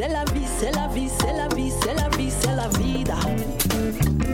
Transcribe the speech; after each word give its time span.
c'est 0.00 0.08
la 0.08 0.24
vie, 0.32 0.46
c'est 0.58 0.74
la 0.74 0.88
vie, 0.88 1.08
c'est 1.18 1.32
la 1.34 1.48
vie, 1.54 1.70
c'est 1.82 1.94
la 1.94 2.08
vie, 2.16 2.30
c'est 2.30 2.56
la 2.56 2.68
vida. 2.78 3.18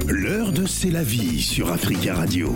L'heure 0.06 0.52
de 0.52 0.64
C'est 0.64 0.90
la 0.90 1.02
vie 1.02 1.42
sur 1.42 1.72
Africa 1.72 2.14
Radio. 2.14 2.52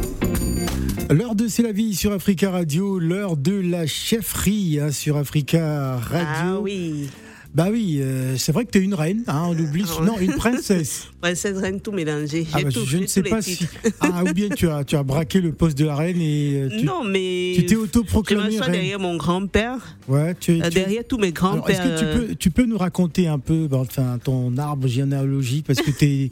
L'heure 1.10 1.34
de 1.34 1.48
C'est 1.48 1.64
la 1.64 1.72
vie 1.72 1.96
sur 1.96 2.12
Africa 2.12 2.52
Radio, 2.52 3.00
l'heure 3.00 3.36
de 3.36 3.54
la 3.54 3.88
chefferie 3.88 4.78
hein, 4.80 4.92
sur 4.92 5.16
Africa 5.16 5.96
Radio. 5.96 6.56
Ah 6.56 6.60
oui. 6.60 7.10
Bah 7.52 7.66
oui, 7.72 7.98
euh, 8.00 8.36
c'est 8.36 8.52
vrai 8.52 8.64
que 8.64 8.70
tu 8.70 8.78
es 8.78 8.82
une 8.82 8.94
reine, 8.94 9.24
hein, 9.26 9.42
on 9.48 9.58
oublie. 9.58 9.82
Non, 10.04 10.18
une 10.20 10.32
princesse. 10.36 11.08
Princesse, 11.20 11.56
reine, 11.58 11.80
tout 11.80 11.90
mélangé. 11.90 12.46
Ah 12.52 12.58
bah, 12.62 12.70
tout, 12.70 12.84
je 12.86 12.98
ne 12.98 13.06
sais 13.08 13.24
pas 13.24 13.42
si. 13.42 13.66
Ah, 14.00 14.22
ou 14.22 14.32
bien 14.32 14.48
tu 14.50 14.68
as, 14.68 14.84
tu 14.84 14.94
as 14.94 15.02
braqué 15.02 15.40
le 15.40 15.50
poste 15.52 15.76
de 15.76 15.84
la 15.86 15.96
reine 15.96 16.20
et. 16.20 16.54
euh, 16.62 16.68
tu, 16.78 16.84
Non, 16.84 17.02
mais. 17.02 17.52
tu 17.56 17.66
t'es 17.66 17.74
Je 17.74 17.80
autoproclamée 17.80 18.60
reine. 18.60 18.70
derrière 18.72 19.00
mon 19.00 19.16
grand-père, 19.16 19.96
Ouais, 20.06 20.34
tu, 20.38 20.58
es- 20.58 20.62
euh, 20.62 20.68
tu- 20.68 20.74
derrière 20.74 21.02
tous 21.08 21.18
mes 21.18 21.32
Alors, 21.40 21.68
est-ce 21.68 21.78
grands-pères. 21.80 21.98
que 22.14 22.20
tu 22.20 22.26
peux, 22.28 22.34
tu 22.36 22.50
peux 22.50 22.64
nous 22.66 22.78
raconter 22.78 23.26
un 23.26 23.40
peu 23.40 23.66
bah, 23.66 23.78
enfin, 23.80 24.18
ton 24.22 24.56
arbre 24.56 24.86
généalogique 24.86 25.66
parce 25.66 25.80
que 25.80 25.90
tu 25.90 26.30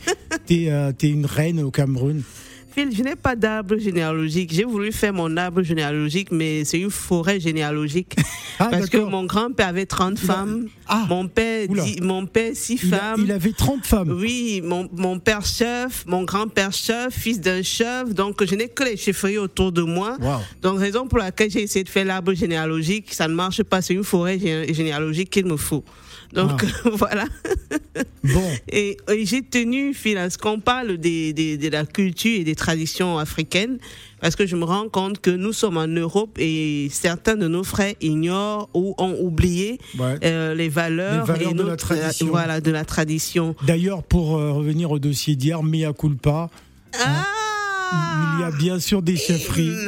es, 0.50 1.08
une 1.08 1.26
reine 1.26 1.60
au 1.62 1.72
Cameroun? 1.72 2.22
Je 2.78 3.02
n'ai 3.02 3.16
pas 3.16 3.34
d'arbre 3.34 3.76
généalogique. 3.76 4.52
J'ai 4.54 4.62
voulu 4.64 4.92
faire 4.92 5.12
mon 5.12 5.36
arbre 5.36 5.62
généalogique, 5.62 6.30
mais 6.30 6.64
c'est 6.64 6.78
une 6.78 6.90
forêt 6.90 7.40
généalogique. 7.40 8.14
Ah, 8.60 8.70
Parce 8.72 8.88
que 8.90 8.96
mon 8.98 9.22
grand-père 9.24 9.68
avait 9.68 9.86
30 9.86 10.18
Il 10.20 10.28
a- 10.28 10.34
femmes, 10.34 10.66
Ah, 10.88 11.06
mon 11.08 11.28
père, 11.28 11.68
mon 12.02 12.26
père 12.26 12.50
6 12.56 12.80
il, 12.82 12.92
a- 12.92 12.98
femmes. 12.98 13.20
il 13.24 13.30
avait 13.30 13.52
30 13.52 13.86
femmes. 13.86 14.10
Oui, 14.20 14.60
mon, 14.64 14.88
mon 14.96 15.20
père 15.20 15.46
chef, 15.46 16.04
mon 16.08 16.24
grand-père 16.24 16.72
chef, 16.72 17.14
fils 17.14 17.40
d'un 17.40 17.62
chef. 17.62 18.12
Donc, 18.12 18.44
je 18.44 18.56
n'ai 18.56 18.66
que 18.66 18.82
les 18.82 18.96
chefferies 18.96 19.38
autour 19.38 19.70
de 19.70 19.82
moi. 19.82 20.16
Waouh. 20.20 20.40
Donc, 20.60 20.80
raison 20.80 21.06
pour 21.06 21.18
laquelle 21.18 21.52
j'ai 21.52 21.62
essayé 21.62 21.84
de 21.84 21.88
faire 21.88 22.04
l'arbre 22.04 22.34
généalogique, 22.34 23.14
ça 23.14 23.28
ne 23.28 23.34
marche 23.34 23.62
pas. 23.62 23.80
C'est 23.80 23.94
une 23.94 24.02
forêt 24.02 24.38
gé- 24.38 24.74
généalogique 24.74 25.30
qu'il 25.30 25.46
me 25.46 25.56
faut. 25.56 25.84
Donc, 26.32 26.64
voilà. 26.84 27.24
Bon, 28.22 28.42
Et, 28.70 28.96
et 29.10 29.24
j'ai 29.24 29.42
tenu, 29.42 29.94
Phil, 29.94 30.18
à 30.18 30.28
ce 30.30 30.36
qu'on 30.38 30.60
parle 30.60 30.98
des, 30.98 31.32
des- 31.32 31.56
de 31.56 31.68
la 31.68 31.84
culture 31.86 32.38
et 32.40 32.44
des 32.44 32.54
traditions 32.54 33.18
africaines, 33.18 33.78
parce 34.20 34.36
que 34.36 34.46
je 34.46 34.54
me 34.56 34.64
rends 34.64 34.88
compte 34.88 35.20
que 35.20 35.30
nous 35.30 35.52
sommes 35.52 35.76
en 35.78 35.86
Europe 35.86 36.36
et 36.38 36.88
certains 36.90 37.36
de 37.36 37.48
nos 37.48 37.64
frères 37.64 37.94
ignorent 38.02 38.68
ou 38.74 38.94
ont 38.98 39.16
oublié 39.20 39.78
ouais. 39.98 40.16
euh, 40.24 40.54
les 40.54 40.68
valeurs, 40.68 41.24
Les 41.26 41.32
valeurs 41.32 41.50
et 41.50 41.54
de 41.54 41.58
la 41.62 41.64
notre- 41.70 41.86
tradition. 41.96 42.26
voilà, 42.26 42.60
de 42.60 42.70
la 42.70 42.84
tradition. 42.84 43.54
D'ailleurs, 43.66 44.02
pour 44.02 44.36
euh, 44.36 44.52
revenir 44.52 44.90
au 44.90 44.98
dossier 44.98 45.34
d'hier, 45.36 45.62
mea 45.62 45.92
culpa, 45.92 46.50
Ah 46.94 47.24
il 47.92 48.40
y 48.40 48.44
a 48.44 48.50
bien 48.50 48.78
sûr 48.80 49.02
des 49.02 49.16
chefferies. 49.16 49.72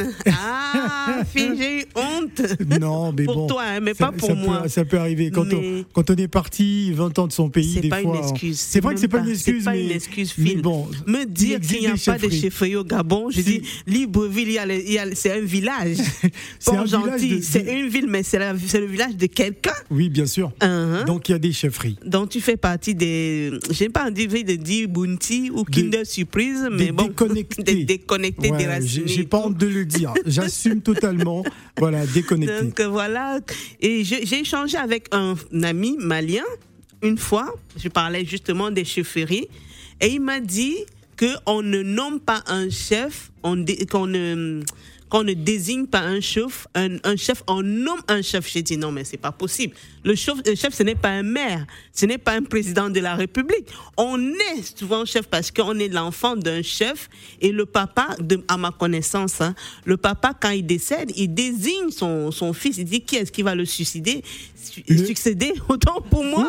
Ah, 0.72 1.22
j'ai 1.34 1.80
eu 1.80 1.84
honte. 1.96 2.42
Non, 2.80 3.12
mais 3.12 3.24
Pour 3.24 3.34
bon. 3.34 3.46
toi, 3.48 3.62
hein, 3.66 3.80
mais 3.80 3.92
ça, 3.94 4.06
pas 4.06 4.12
pour 4.12 4.28
ça 4.28 4.34
moi. 4.34 4.62
Peut, 4.62 4.68
ça 4.68 4.84
peut 4.84 4.98
arriver. 4.98 5.30
Quand, 5.32 5.52
on, 5.52 5.84
quand 5.92 6.10
on 6.10 6.14
est 6.14 6.28
parti 6.28 6.92
20 6.92 7.18
ans 7.18 7.26
de 7.26 7.32
son 7.32 7.48
pays, 7.48 7.72
C'est 7.74 7.80
des 7.80 7.88
pas 7.88 8.00
fois. 8.02 8.14
une 8.16 8.20
on- 8.22 8.28
excuse. 8.30 8.60
C'est 8.60 8.80
vrai 8.80 8.94
que 8.94 9.00
c'est 9.00 9.08
pas 9.08 9.18
une 9.18 9.30
excuse, 9.30 9.58
C'est 9.58 9.64
pas 9.64 9.72
mais. 9.72 9.84
une 9.86 9.90
excuse, 9.90 10.34
mais 10.38 10.54
bon. 10.56 10.86
Me 11.08 11.24
dire 11.24 11.58
qu'il 11.60 11.80
n'y 11.80 11.86
a 11.88 11.94
pas 12.04 12.18
de 12.18 12.28
chefferies. 12.28 12.76
au 12.76 12.84
Gabon, 12.84 13.30
je 13.30 13.40
dis 13.40 13.62
Libreville, 13.88 14.60
c'est 15.14 15.32
un 15.32 15.40
village. 15.40 15.96
C'est 16.60 16.70
un 16.70 16.74
Pas 16.76 16.84
village 16.84 16.90
gentil, 17.10 17.42
c'est 17.42 17.62
une 17.80 17.88
ville, 17.88 18.06
mais 18.08 18.22
c'est 18.22 18.38
le 18.38 18.86
village 18.86 19.16
de 19.16 19.26
quelqu'un. 19.26 19.72
Oui, 19.90 20.08
bien 20.10 20.26
sûr. 20.26 20.52
Hein, 20.60 21.04
Donc 21.06 21.28
il 21.28 21.32
y 21.32 21.34
a 21.34 21.38
des 21.38 21.52
chefferies. 21.52 21.96
Donc 22.04 22.28
tu 22.28 22.40
fais 22.40 22.56
partie 22.58 22.94
des, 22.94 23.50
j'ai 23.70 23.88
pas 23.88 24.04
envie 24.08 24.44
de 24.44 24.54
dire 24.56 24.88
Bounty 24.88 25.50
ou 25.52 25.64
Kinder 25.64 26.04
Surprise, 26.04 26.68
mais 26.70 26.92
bon, 26.92 27.04
déconnectés. 27.08 27.84
des 27.90 27.98
déconnectés, 27.98 28.50
Ouais, 28.50 28.58
déracinés 28.58 29.06
j'ai 29.06 29.24
pas 29.24 29.38
honte 29.38 29.56
de 29.56 29.66
le 29.66 29.84
dire. 29.84 30.12
J'assume 30.26 30.80
totalement. 30.80 31.44
Voilà, 31.78 32.06
déconnecté. 32.06 32.62
Donc 32.62 32.80
euh, 32.80 32.88
voilà, 32.88 33.40
et 33.80 34.04
j'ai 34.04 34.40
échangé 34.40 34.76
avec 34.76 35.08
un 35.12 35.34
ami 35.62 35.96
malien 35.98 36.44
une 37.02 37.18
fois. 37.18 37.54
Je 37.76 37.88
parlais 37.88 38.24
justement 38.24 38.70
des 38.70 38.84
chefferies 38.84 39.48
et 40.00 40.08
il 40.08 40.20
m'a 40.20 40.40
dit 40.40 40.76
que 41.16 41.26
on 41.46 41.62
ne 41.62 41.82
nomme 41.82 42.20
pas 42.20 42.42
un 42.46 42.70
chef, 42.70 43.30
on 43.42 43.64
qu'on 43.90 44.06
ne 44.06 44.60
qu'on 45.08 45.24
ne 45.24 45.32
désigne 45.32 45.86
pas 45.88 46.02
un 46.02 46.20
chef, 46.20 46.68
un, 46.76 46.98
un 47.02 47.16
chef, 47.16 47.42
on 47.48 47.62
nomme 47.62 48.00
un 48.06 48.22
chef. 48.22 48.48
J'ai 48.48 48.62
dit 48.62 48.76
non, 48.76 48.92
mais 48.92 49.02
c'est 49.02 49.16
pas 49.16 49.32
possible. 49.32 49.74
Le 50.04 50.14
chef, 50.14 50.36
le 50.46 50.54
chef, 50.54 50.72
ce 50.72 50.84
n'est 50.84 50.94
pas 50.94 51.08
un 51.08 51.24
maire, 51.24 51.66
ce 51.92 52.06
n'est 52.06 52.16
pas 52.16 52.34
un 52.34 52.44
président 52.44 52.88
de 52.88 53.00
la 53.00 53.16
République. 53.16 53.66
On 53.96 54.18
est 54.32 54.78
souvent 54.78 55.04
chef 55.04 55.26
parce 55.26 55.50
qu'on 55.50 55.76
est 55.80 55.88
l'enfant 55.88 56.36
d'un 56.36 56.62
chef 56.62 57.08
et 57.40 57.50
le 57.50 57.66
papa, 57.66 58.14
de, 58.20 58.40
à 58.46 58.56
ma 58.56 58.70
connaissance, 58.70 59.40
hein, 59.40 59.56
le 59.84 59.96
papa 59.96 60.32
quand 60.40 60.50
il 60.50 60.64
décède, 60.64 61.10
il 61.16 61.34
désigne 61.34 61.90
son, 61.90 62.30
son 62.30 62.52
fils. 62.52 62.78
Il 62.78 62.84
dit 62.84 63.00
qui 63.00 63.16
est-ce 63.16 63.32
qui 63.32 63.42
va 63.42 63.56
le 63.56 63.64
suicider, 63.64 64.22
su- 64.62 64.84
succéder? 65.06 65.52
Autant 65.68 66.00
pour 66.08 66.22
moi, 66.22 66.48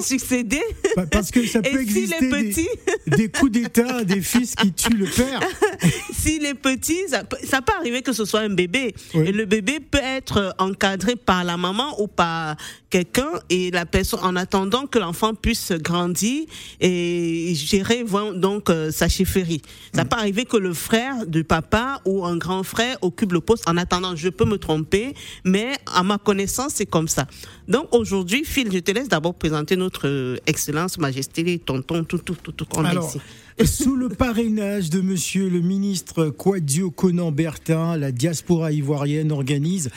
succéder. 0.00 0.60
Pa- 0.96 1.06
Parce 1.06 1.30
que 1.30 1.46
ça 1.46 1.60
Et 1.64 1.70
peut 1.70 1.84
s'il 1.86 1.98
exister 2.12 2.24
est 2.26 2.30
petit? 2.30 2.68
des, 3.06 3.16
des 3.16 3.28
coups 3.28 3.52
d'État, 3.52 4.02
des 4.04 4.20
fils 4.22 4.56
qui 4.56 4.72
tuent 4.72 4.96
le 4.96 5.06
père. 5.06 5.40
S'il 6.12 6.44
est 6.46 6.54
petit, 6.54 6.98
ça, 7.08 7.24
peut- 7.24 7.38
ça 7.44 7.62
peut 7.62 7.72
arriver 7.78 8.02
que 8.02 8.12
ce 8.12 8.24
soit 8.24 8.40
un 8.40 8.50
bébé. 8.50 8.94
Oui. 9.14 9.28
Et 9.28 9.32
le 9.32 9.44
bébé 9.46 9.80
peut 9.80 9.98
être 10.02 10.54
encadré 10.58 11.16
par 11.16 11.44
la 11.44 11.56
maman 11.56 12.00
ou 12.00 12.06
par 12.06 12.56
quelqu'un 12.90 13.30
et 13.48 13.70
la 13.70 13.86
personne, 13.86 14.20
en 14.22 14.36
attendant 14.36 14.86
que 14.86 14.98
l'enfant 14.98 15.34
puisse 15.34 15.72
grandir 15.72 16.44
et 16.80 17.52
gérer 17.54 18.04
donc 18.34 18.68
euh, 18.70 18.90
sa 18.90 19.08
chefferie. 19.08 19.62
Ça 19.94 20.04
peut 20.04 20.16
arriver 20.16 20.44
que 20.44 20.56
le 20.56 20.74
frère 20.74 21.26
du 21.26 21.44
papa 21.44 22.00
ou 22.04 22.24
un 22.24 22.36
grand 22.36 22.62
frère 22.62 22.96
occupe 23.02 23.32
le 23.32 23.40
poste 23.40 23.68
en 23.68 23.76
attendant. 23.76 24.16
Je 24.16 24.28
peux 24.28 24.44
me 24.44 24.58
tromper, 24.58 25.14
mais 25.44 25.72
à 25.86 26.02
ma 26.02 26.18
connaissance, 26.18 26.72
c'est 26.74 26.86
comme 26.86 27.08
ça. 27.08 27.26
Donc 27.68 27.94
aujourd'hui, 27.94 28.44
Phil, 28.44 28.70
je 28.72 28.78
te 28.78 28.90
laisse 28.90 29.08
d'abord 29.08 29.34
présenter 29.34 29.76
notre 29.76 30.08
euh, 30.08 30.36
Excellence, 30.46 30.98
Majesté, 30.98 31.58
tonton, 31.60 32.02
tout, 32.04 32.18
tout, 32.18 32.36
tout, 32.42 32.52
tout 32.52 32.64
qu'on 32.66 32.84
a 32.84 32.88
Alors, 32.90 33.08
ici. 33.08 33.20
Sous 33.66 33.94
le 33.94 34.08
parrainage 34.08 34.88
de 34.88 35.00
monsieur 35.00 35.50
le 35.50 35.60
ministre 35.60 36.30
Quadio 36.30 36.90
Conan 36.90 37.30
Bertin, 37.30 37.96
la 37.96 38.10
diaspora 38.10 38.72
ivoirienne 38.72 39.32
organise 39.32 39.90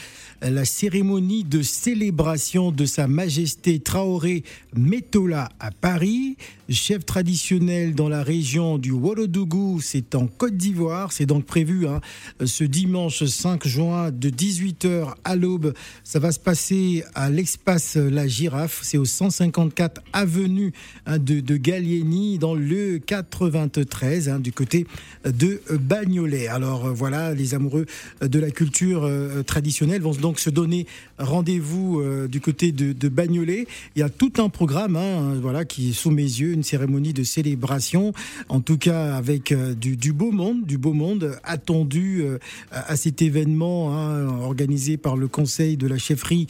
la 0.50 0.66
cérémonie 0.66 1.44
de 1.44 1.62
célébration 1.62 2.72
de 2.72 2.86
Sa 2.86 3.08
Majesté 3.08 3.80
Traoré 3.80 4.44
Metola 4.76 5.50
à 5.59 5.72
Paris, 5.72 6.36
chef 6.70 7.06
traditionnel 7.06 7.96
dans 7.96 8.09
la 8.09 8.24
région 8.24 8.78
du 8.78 8.92
Ouagadougou, 8.92 9.80
c'est 9.81 10.16
en 10.16 10.28
Côte 10.28 10.58
d'Ivoire. 10.58 11.12
C'est 11.12 11.26
donc 11.26 11.46
prévu 11.46 11.88
hein, 11.88 12.02
ce 12.44 12.64
dimanche 12.64 13.24
5 13.24 13.68
juin 13.68 14.12
de 14.12 14.30
18h 14.30 15.14
à 15.24 15.36
l'aube. 15.36 15.74
Ça 16.04 16.20
va 16.20 16.31
se 16.31 16.40
passer 16.40 17.04
à 17.16 17.30
l'espace 17.30 17.96
La 17.96 18.28
Girafe, 18.28 18.80
c'est 18.84 18.98
au 18.98 19.06
154 19.06 20.02
avenue 20.12 20.74
hein, 21.06 21.20
de, 21.20 21.40
de 21.40 21.58
Gallieni 21.58 22.38
dans 22.38 22.56
le 22.56 23.00
93 23.00 24.30
hein, 24.30 24.40
du 24.40 24.52
côté 24.52 24.88
de 25.25 25.62
Bagnolet. 25.70 26.48
Alors 26.48 26.88
euh, 26.88 26.92
voilà, 26.92 27.34
les 27.34 27.54
amoureux 27.54 27.86
de 28.22 28.40
la 28.40 28.52
culture 28.52 29.04
euh, 29.04 29.44
traditionnelle 29.44 30.02
vont 30.02 30.12
donc 30.12 30.32
se 30.39 30.49
donner 30.49 30.88
rendez-vous 31.17 31.99
euh, 31.99 32.27
du 32.27 32.41
côté 32.41 32.71
de, 32.71 33.09
Bagnolet. 33.09 33.67
Il 33.95 33.99
y 33.99 34.03
a 34.03 34.09
tout 34.09 34.33
un 34.38 34.49
programme 34.49 34.95
hein, 34.95 35.35
voilà, 35.41 35.66
qui 35.66 35.89
est 35.89 35.94
sous 35.94 36.11
mes 36.11 36.23
yeux, 36.23 36.53
une 36.53 36.63
cérémonie 36.63 37.13
de 37.13 37.23
célébration, 37.23 38.13
en 38.49 38.61
tout 38.61 38.77
cas 38.77 39.16
avec 39.16 39.51
euh, 39.51 39.73
du, 39.73 40.13
beau 40.13 40.31
monde, 40.31 40.66
du 40.66 40.77
beau 40.77 40.94
monde 40.94 41.38
attendu 41.44 42.21
euh, 42.23 42.39
à 42.71 42.95
cet 42.95 43.21
événement 43.21 43.95
hein, 43.95 44.27
organisé 44.41 44.97
par 44.97 45.17
le 45.17 45.27
conseil 45.27 45.77
de 45.77 45.88
la 45.88 45.97
chefferie 45.97 46.47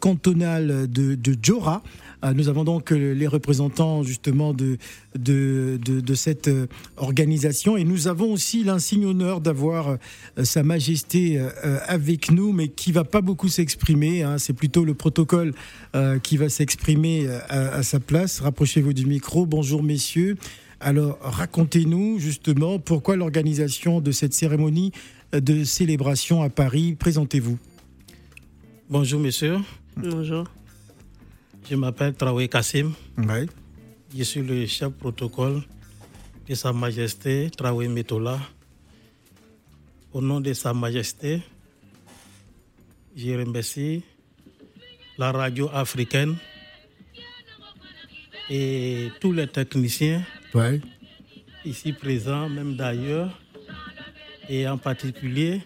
cantonale 0.00 0.90
de, 0.90 1.14
de. 1.14 1.34
Euh, 2.24 2.32
Nous 2.34 2.48
avons 2.48 2.64
donc 2.64 2.92
euh, 2.92 3.14
les 3.14 3.26
représentants 3.26 4.02
justement 4.02 4.52
de, 4.52 4.76
de, 5.18 5.78
de, 5.84 6.00
de 6.00 6.14
cette 6.14 6.48
euh, 6.48 6.66
organisation 6.96 7.76
et 7.76 7.84
nous 7.84 8.08
avons 8.08 8.32
aussi 8.32 8.62
l'insigne 8.64 9.06
honneur 9.06 9.40
d'avoir 9.40 9.88
euh, 9.88 10.44
Sa 10.44 10.62
Majesté 10.62 11.40
avec 11.86 12.30
nous, 12.30 12.52
mais 12.52 12.68
qui 12.68 12.92
va 12.92 13.04
pas 13.04 13.20
beaucoup 13.20 13.48
s'exprimer. 13.48 14.22
hein. 14.22 14.38
C'est 14.38 14.52
plutôt 14.52 14.84
le 14.84 14.94
protocole 14.94 15.52
qui 16.22 16.36
va 16.36 16.48
s'exprimer 16.48 17.26
à, 17.48 17.74
à 17.76 17.82
sa 17.82 18.00
place. 18.00 18.40
Rapprochez-vous 18.40 18.92
du 18.92 19.06
micro. 19.06 19.46
Bonjour 19.46 19.82
messieurs. 19.82 20.36
Alors 20.80 21.18
racontez-nous 21.20 22.18
justement 22.18 22.78
pourquoi 22.78 23.16
l'organisation 23.16 24.00
de 24.00 24.12
cette 24.12 24.34
cérémonie 24.34 24.92
de 25.32 25.64
célébration 25.64 26.42
à 26.42 26.48
Paris. 26.48 26.96
Présentez-vous. 26.98 27.58
Bonjour 28.88 29.20
monsieur, 29.20 29.58
Bonjour. 29.96 30.44
Je 31.68 31.76
m'appelle 31.76 32.14
Traoré 32.14 32.48
Kassim, 32.48 32.92
Ouais. 33.18 33.46
je 34.16 34.22
suis 34.24 34.42
le 34.42 34.66
chef 34.66 34.90
protocole 34.92 35.62
de 36.48 36.54
Sa 36.54 36.72
Majesté 36.72 37.50
Traoré 37.56 37.88
Metola. 37.88 38.38
Au 40.12 40.20
nom 40.20 40.40
de 40.40 40.52
Sa 40.52 40.72
Majesté, 40.74 41.42
je 43.16 43.30
remercie 43.38 44.02
la 45.18 45.30
radio 45.32 45.68
africaine 45.72 46.36
et 48.48 49.10
tous 49.20 49.32
les 49.32 49.46
techniciens 49.46 50.24
Ouais. 50.54 50.80
ici 51.64 51.92
présents, 51.92 52.48
même 52.48 52.74
d'ailleurs, 52.74 53.38
et 54.48 54.66
en 54.66 54.78
particulier 54.78 55.60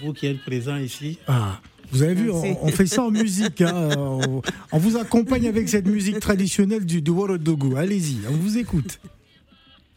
vous 0.00 0.12
qui 0.12 0.26
êtes 0.26 0.40
présents 0.42 0.76
ici. 0.76 1.18
Ah. 1.26 1.60
Vous 1.92 2.02
avez 2.02 2.14
vu, 2.14 2.30
on, 2.30 2.64
on 2.64 2.68
fait 2.68 2.86
ça 2.86 3.02
en 3.02 3.10
musique. 3.10 3.60
hein. 3.62 3.88
On, 3.98 4.42
on 4.72 4.78
vous 4.78 4.96
accompagne 4.96 5.48
avec 5.48 5.68
cette 5.68 5.86
musique 5.86 6.20
traditionnelle 6.20 6.84
du, 6.86 7.02
du. 7.02 7.12
Allez-y, 7.76 8.18
on 8.28 8.32
vous 8.36 8.58
écoute. 8.58 9.00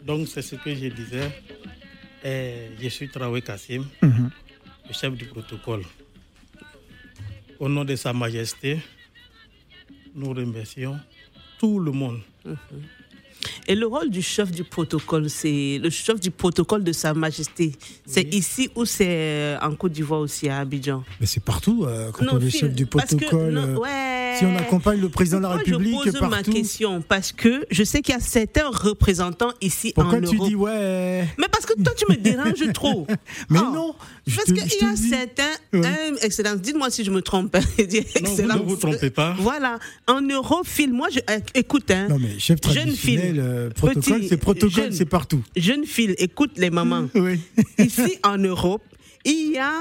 Donc, 0.05 0.27
c'est 0.27 0.41
ce 0.41 0.55
que 0.55 0.73
je 0.73 0.87
disais. 0.87 1.29
Et 2.25 2.69
je 2.81 2.87
suis 2.89 3.09
Traoré 3.09 3.41
Kassim, 3.41 3.85
Mhm. 4.01 4.29
le 4.87 4.93
chef 4.93 5.13
du 5.15 5.25
protocole. 5.25 5.83
Au 7.59 7.69
nom 7.69 7.85
de 7.85 7.95
Sa 7.95 8.11
Majesté, 8.13 8.79
nous 10.15 10.33
remercions 10.33 10.97
tout 11.59 11.79
le 11.79 11.91
monde. 11.91 12.21
Et 13.67 13.75
le 13.75 13.85
rôle 13.87 14.09
du 14.09 14.21
chef 14.21 14.51
du 14.51 14.63
protocole, 14.63 15.29
c'est 15.29 15.79
le 15.81 15.89
chef 15.89 16.19
du 16.19 16.31
protocole 16.31 16.83
de 16.83 16.91
Sa 16.91 17.13
Majesté. 17.13 17.71
C'est 18.05 18.25
Oui. 18.25 18.37
ici 18.37 18.69
ou 18.75 18.85
c'est 18.85 19.55
en 19.61 19.73
Côte 19.75 19.91
d'Ivoire 19.93 20.19
aussi, 20.21 20.49
à 20.49 20.59
Abidjan? 20.59 21.03
Mais 21.19 21.25
c'est 21.25 21.43
partout, 21.43 21.85
euh, 21.85 22.11
quand 22.11 22.25
on 22.31 22.39
est 22.39 22.49
chef 22.49 22.73
du 22.73 22.85
que- 22.85 22.97
protocole. 22.97 23.51
non, 23.53 23.61
euh, 23.61 23.75
ouais. 23.77 24.22
Si 24.39 24.45
on 24.45 24.55
accompagne 24.55 24.99
le 24.99 25.09
président 25.09 25.37
de 25.37 25.43
la 25.43 25.49
Pourquoi 25.49 25.77
République 25.77 25.99
je 26.05 26.11
pose 26.11 26.29
ma 26.29 26.43
question 26.43 27.01
parce 27.01 27.31
que 27.31 27.65
je 27.71 27.83
sais 27.83 28.01
qu'il 28.01 28.13
y 28.13 28.17
a 28.17 28.21
certains 28.21 28.69
représentants 28.69 29.51
ici 29.61 29.91
Pourquoi 29.95 30.17
en 30.19 30.21
tu 30.21 30.35
Europe. 30.35 30.47
dis 30.49 30.55
ouais 30.55 31.27
Mais 31.37 31.47
parce 31.51 31.65
que 31.65 31.73
toi, 31.81 31.93
tu 31.95 32.05
me 32.09 32.15
déranges 32.17 32.71
trop. 32.73 33.05
Mais 33.49 33.59
Oh. 33.61 33.71
non 33.73 33.95
je 34.27 34.35
Parce 34.35 34.47
qu'il 34.51 34.57
y 34.57 34.83
a 34.85 34.95
certains, 34.95 35.43
Ouais. 35.73 35.85
hein, 35.87 36.15
Excellence, 36.21 36.61
dites-moi 36.61 36.89
si 36.89 37.03
je 37.03 37.11
me 37.11 37.21
trompe. 37.21 37.55
Je 37.77 37.83
dis, 37.85 37.97
Non, 37.99 38.03
vous 38.13 38.21
ne 38.21 38.27
Excellence. 38.29 38.61
vous 38.65 38.75
trompez 38.77 39.09
pas. 39.09 39.35
Voilà, 39.39 39.79
en 40.07 40.21
Europe, 40.21 40.65
Phil, 40.65 40.91
moi, 40.93 41.07
je, 41.11 41.19
euh, 41.29 41.39
écoute, 41.55 41.89
hein, 41.91 42.07
Non 42.09 42.17
mais 42.19 42.39
chef 42.39 42.59
Jeune 42.71 42.89
fille, 42.91 43.17
traditionnel, 43.17 43.39
euh, 43.39 43.69
protocole, 43.71 44.23
c'est 44.27 44.37
protocole, 44.37 44.71
jeune. 44.85 44.91
c'est 44.93 45.05
partout. 45.05 45.41
jeune 45.55 45.85
Phil, 45.85 46.15
écoute 46.17 46.51
les 46.57 46.69
mamans. 46.69 47.07
Oui. 47.15 47.39
Ici, 47.77 48.17
en 48.23 48.37
Europe, 48.37 48.81
il 49.25 49.51
y 49.53 49.57
a 49.57 49.71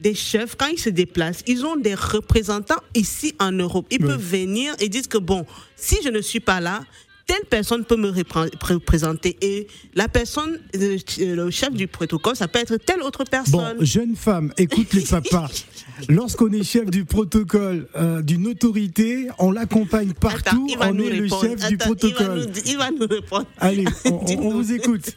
des 0.00 0.14
chefs, 0.14 0.56
quand 0.56 0.66
ils 0.66 0.78
se 0.78 0.88
déplacent, 0.88 1.42
ils 1.46 1.64
ont 1.64 1.76
des 1.76 1.94
représentants 1.94 2.82
ici 2.94 3.34
en 3.38 3.52
Europe. 3.52 3.86
Ils 3.90 3.98
peuvent 3.98 4.20
venir 4.20 4.74
et 4.80 4.88
dire 4.88 5.08
que, 5.08 5.18
bon, 5.18 5.46
si 5.76 5.96
je 6.02 6.08
ne 6.08 6.20
suis 6.20 6.40
pas 6.40 6.60
là, 6.60 6.84
telle 7.30 7.44
personne 7.48 7.84
peut 7.84 7.96
me 7.96 8.08
repré- 8.10 8.50
représenter. 8.60 9.36
Et 9.40 9.68
la 9.94 10.08
personne, 10.08 10.58
le, 10.74 10.96
le 11.34 11.50
chef 11.52 11.72
du 11.72 11.86
protocole, 11.86 12.34
ça 12.34 12.48
peut 12.48 12.58
être 12.58 12.76
telle 12.78 13.02
autre 13.02 13.22
Bon, 13.22 13.30
personne. 13.30 13.84
jeune 13.84 14.16
femme, 14.16 14.52
écoute 14.58 14.92
les 14.94 15.02
papas. 15.02 15.48
Lorsqu'on 16.08 16.50
est 16.52 16.64
chef 16.64 16.90
du 16.90 17.04
protocole 17.04 17.86
euh, 17.94 18.20
d'une 18.22 18.48
autorité, 18.48 19.28
on 19.38 19.52
l'accompagne 19.52 20.12
partout. 20.12 20.66
il 20.68 20.76
va 20.76 20.88
on 20.88 20.94
nous 20.94 21.04
est 21.04 21.10
le 21.16 21.22
répondre. 21.24 21.42
chef 21.42 21.56
du 21.56 21.62
Attends, 21.62 21.68
il 21.70 21.76
va 21.78 21.84
protocole. 21.84 22.38
nous- 22.48 22.62
Il 22.66 22.76
va 22.78 22.90
nous, 22.90 23.06
répondre. 23.06 23.46
Allez, 23.58 23.84
on, 24.06 24.08
on- 24.10 24.18
on 24.20 24.24
Dis-nous. 24.24 24.50
vous 24.50 24.72
écoute. 24.72 25.14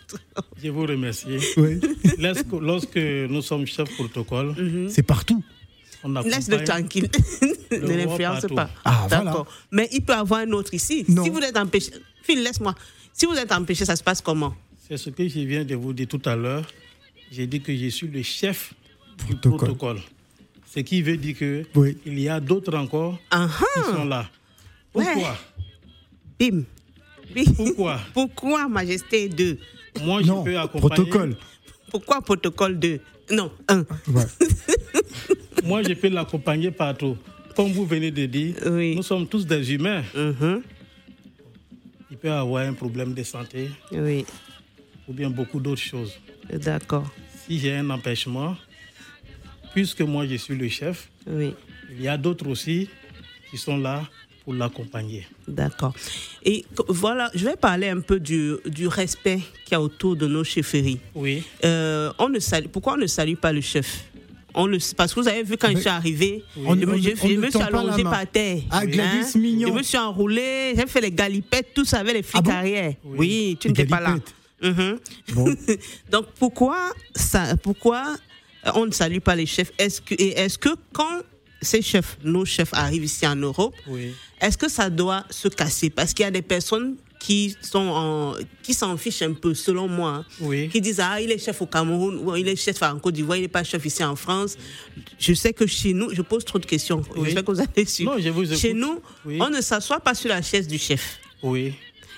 Je 0.63 0.69
vous 0.69 0.81
remercie. 0.85 1.25
Oui. 1.57 1.79
Lorsque, 2.19 2.45
lorsque 2.61 2.97
nous 2.97 3.41
sommes 3.41 3.65
chefs 3.65 3.89
protocole, 3.95 4.53
C'est 4.89 5.03
partout. 5.03 5.41
on 6.03 6.09
Laisse-le 6.21 6.63
tranquille. 6.63 7.09
Ne 7.79 7.95
l'influence 7.95 8.45
pas. 8.53 8.69
Ah, 8.85 9.05
voilà. 9.09 9.23
D'accord. 9.25 9.47
Mais 9.71 9.89
il 9.91 10.01
peut 10.01 10.13
avoir 10.13 10.41
un 10.41 10.51
autre 10.51 10.73
ici. 10.73 11.05
Non. 11.07 11.23
Si 11.23 11.29
vous 11.29 11.39
êtes 11.39 11.57
empêché. 11.57 11.91
Phil, 12.23 12.41
laisse-moi. 12.43 12.73
Si 13.13 13.25
vous 13.25 13.35
êtes 13.35 13.51
empêché, 13.51 13.85
ça 13.85 13.95
se 13.95 14.03
passe 14.03 14.21
comment? 14.21 14.53
C'est 14.87 14.97
ce 14.97 15.09
que 15.09 15.27
je 15.27 15.39
viens 15.39 15.63
de 15.63 15.75
vous 15.75 15.93
dire 15.93 16.07
tout 16.07 16.21
à 16.25 16.35
l'heure. 16.35 16.65
J'ai 17.31 17.47
dit 17.47 17.61
que 17.61 17.75
je 17.75 17.87
suis 17.87 18.07
le 18.07 18.21
chef 18.21 18.73
du 19.27 19.35
Protocole. 19.35 19.57
protocole. 19.57 19.99
Ce 20.73 20.79
qui 20.81 21.01
veut 21.01 21.17
dire 21.17 21.37
que 21.37 21.63
Oui. 21.75 21.97
il 22.05 22.19
y 22.19 22.27
a 22.29 22.39
d'autres 22.39 22.75
encore 22.75 23.19
Ah 23.31 23.47
qui 23.47 23.63
ah. 23.87 23.91
sont 23.95 24.05
là. 24.05 24.29
Ouais. 24.93 25.03
Pourquoi? 25.05 25.37
Bim. 26.39 26.63
Bim. 27.33 27.53
Pourquoi? 27.55 27.99
Pourquoi 28.13 28.67
Majesté 28.67 29.29
2 29.29 29.57
Moi, 30.03 30.21
je 30.23 30.27
Non, 30.27 30.43
peux 30.43 30.57
accompagner. 30.57 30.95
protocole. 30.95 31.35
Pourquoi 31.91 32.21
protocole 32.21 32.79
2 32.79 32.99
Non, 33.31 33.51
1. 33.67 33.79
Ouais. 33.79 33.85
Moi, 35.63 35.81
je 35.83 35.93
peux 35.93 36.09
l'accompagner 36.09 36.71
partout. 36.71 37.17
Comme 37.55 37.71
vous 37.71 37.85
venez 37.85 38.11
de 38.11 38.25
dire, 38.25 38.55
Oui. 38.65 38.95
nous 38.95 39.03
sommes 39.03 39.27
tous 39.27 39.45
des 39.45 39.73
humains. 39.73 40.03
Mhm. 40.15 40.61
Il 42.11 42.17
peut 42.17 42.31
avoir 42.31 42.63
un 42.67 42.73
problème 42.73 43.13
de 43.13 43.23
santé 43.23 43.69
Oui, 43.91 44.25
ou 45.07 45.13
bien 45.13 45.29
beaucoup 45.29 45.59
d'autres 45.59 45.81
choses. 45.81 46.13
d'accord. 46.51 47.09
Si 47.47 47.59
j'ai 47.59 47.73
un 47.75 47.89
empêchement, 47.89 48.55
puisque 49.73 50.01
moi 50.01 50.25
je 50.27 50.35
suis 50.35 50.55
le 50.55 50.67
chef, 50.69 51.09
Oui, 51.27 51.53
il 51.91 52.01
y 52.01 52.07
a 52.07 52.17
d'autres 52.17 52.47
aussi 52.47 52.89
qui 53.51 53.57
sont 53.57 53.77
là 53.77 54.03
pour 54.43 54.53
l'accompagner. 54.53 55.25
d'accord. 55.47 55.93
Et 56.43 56.65
voilà, 56.87 57.29
je 57.33 57.45
vais 57.45 57.55
parler 57.55 57.89
un 57.89 58.01
peu 58.01 58.19
du, 58.19 58.53
du 58.65 58.87
respect 58.87 59.39
qu'il 59.63 59.71
y 59.73 59.75
a 59.75 59.81
autour 59.81 60.15
de 60.15 60.27
nos 60.27 60.43
chefferies. 60.43 60.99
Oui. 61.15 61.43
Euh, 61.65 62.11
on 62.19 62.29
ne 62.29 62.39
salue, 62.39 62.67
pourquoi 62.67 62.93
on 62.93 62.97
ne 62.97 63.07
salue 63.07 63.35
pas 63.35 63.51
le 63.53 63.61
chef? 63.61 64.05
On 64.55 64.65
le, 64.67 64.77
Parce 64.95 65.13
que 65.13 65.19
vous 65.19 65.27
avez 65.27 65.43
vu 65.43 65.57
quand 65.57 65.67
Mais- 65.69 65.75
je 65.75 65.79
suis 65.81 65.89
arrivé, 65.89 66.43
On- 66.57 66.75
je 66.75 66.85
me, 66.85 66.93
on- 66.93 66.97
je- 66.97 67.09
on 67.21 67.27
je 67.27 67.33
ne 67.33 67.37
me 67.39 67.49
suis 67.49 67.61
allongé 67.61 68.03
par 68.03 68.25
terre. 68.27 68.57
Hein? 68.71 68.79
Ah, 68.81 68.85
Gladys 68.85 69.37
Mignon. 69.37 69.67
Je 69.69 69.73
me 69.73 69.83
suis 69.83 69.97
enroulé, 69.97 70.73
j'ai 70.75 70.85
fait 70.87 71.01
les 71.01 71.11
galipettes, 71.11 71.73
tout 71.73 71.85
ça 71.85 71.99
avec 71.99 72.13
les 72.15 72.23
flics 72.23 72.35
Ah 72.37 72.41
bon 72.41 72.51
arrière. 72.51 72.93
Oui. 73.03 73.17
Oui, 73.19 73.57
tu 73.59 73.67
n'étais 73.69 73.85
pas 73.85 73.99
là. 73.99 74.15
Bon. 75.33 75.45
Donc 76.11 76.27
pourquoi 76.39 76.77
ça, 77.15 77.55
pourquoi 77.61 78.15
on 78.75 78.85
ne 78.85 78.91
salue 78.91 79.19
pas 79.19 79.35
les 79.35 79.45
chefs? 79.45 79.71
Est-ce 79.77 79.99
que 80.01 80.13
et 80.15 80.39
est-ce 80.39 80.57
que 80.57 80.69
quand 80.93 81.21
ces 81.61 81.81
chefs, 81.81 82.17
nos 82.23 82.45
chefs 82.45 82.73
arrivent 82.73 83.03
ici 83.05 83.25
en 83.27 83.35
Europe, 83.35 83.75
Oui. 83.87 84.13
est-ce 84.41 84.57
que 84.57 84.69
ça 84.69 84.89
doit 84.89 85.25
se 85.29 85.47
casser? 85.49 85.89
Parce 85.89 86.13
qu'il 86.13 86.23
y 86.23 86.27
a 86.27 86.31
des 86.31 86.41
personnes 86.41 86.95
qui 87.23 87.55
sont 87.61 87.79
en, 87.79 88.33
qui 88.63 88.73
s'en 88.73 88.97
fichent 88.97 89.21
un 89.21 89.31
peu, 89.31 89.53
selon 89.53 89.87
moi, 89.87 90.09
hein, 90.09 90.25
Oui. 90.41 90.67
qui 90.67 90.81
disent 90.81 90.99
ah 90.99 91.21
il 91.21 91.31
est 91.31 91.37
chef 91.37 91.61
au 91.61 91.65
Cameroun, 91.65 92.17
ou 92.17 92.35
il 92.35 92.45
est 92.49 92.57
chef 92.57 92.81
en 92.83 92.99
Côte 92.99 93.13
d'Ivoire, 93.13 93.37
il 93.37 93.43
n'est 93.43 93.47
pas 93.47 93.63
chef 93.63 93.85
ici 93.85 94.03
en 94.03 94.17
France. 94.17 94.57
Je 95.19 95.33
sais 95.33 95.53
que 95.53 95.65
chez 95.65 95.93
nous, 95.93 96.13
je 96.13 96.21
pose 96.21 96.43
trop 96.43 96.59
de 96.59 96.65
questions. 96.65 97.01
Oui. 97.15 97.21
J'espère 97.23 97.45
que 97.45 97.51
vous 97.53 97.61
allez 97.61 97.85
suivre. 97.85 98.13
Non, 98.13 98.21
je 98.21 98.27
vous 98.29 98.45
Chez 98.53 98.73
nous, 98.73 98.99
Oui. 99.25 99.37
on 99.39 99.49
ne 99.49 99.61
s'assoit 99.61 100.01
pas 100.01 100.13
sur 100.15 100.27
la 100.27 100.41
chaise 100.41 100.67
du 100.67 100.77
chef. 100.77 101.17
Oui. 101.41 101.73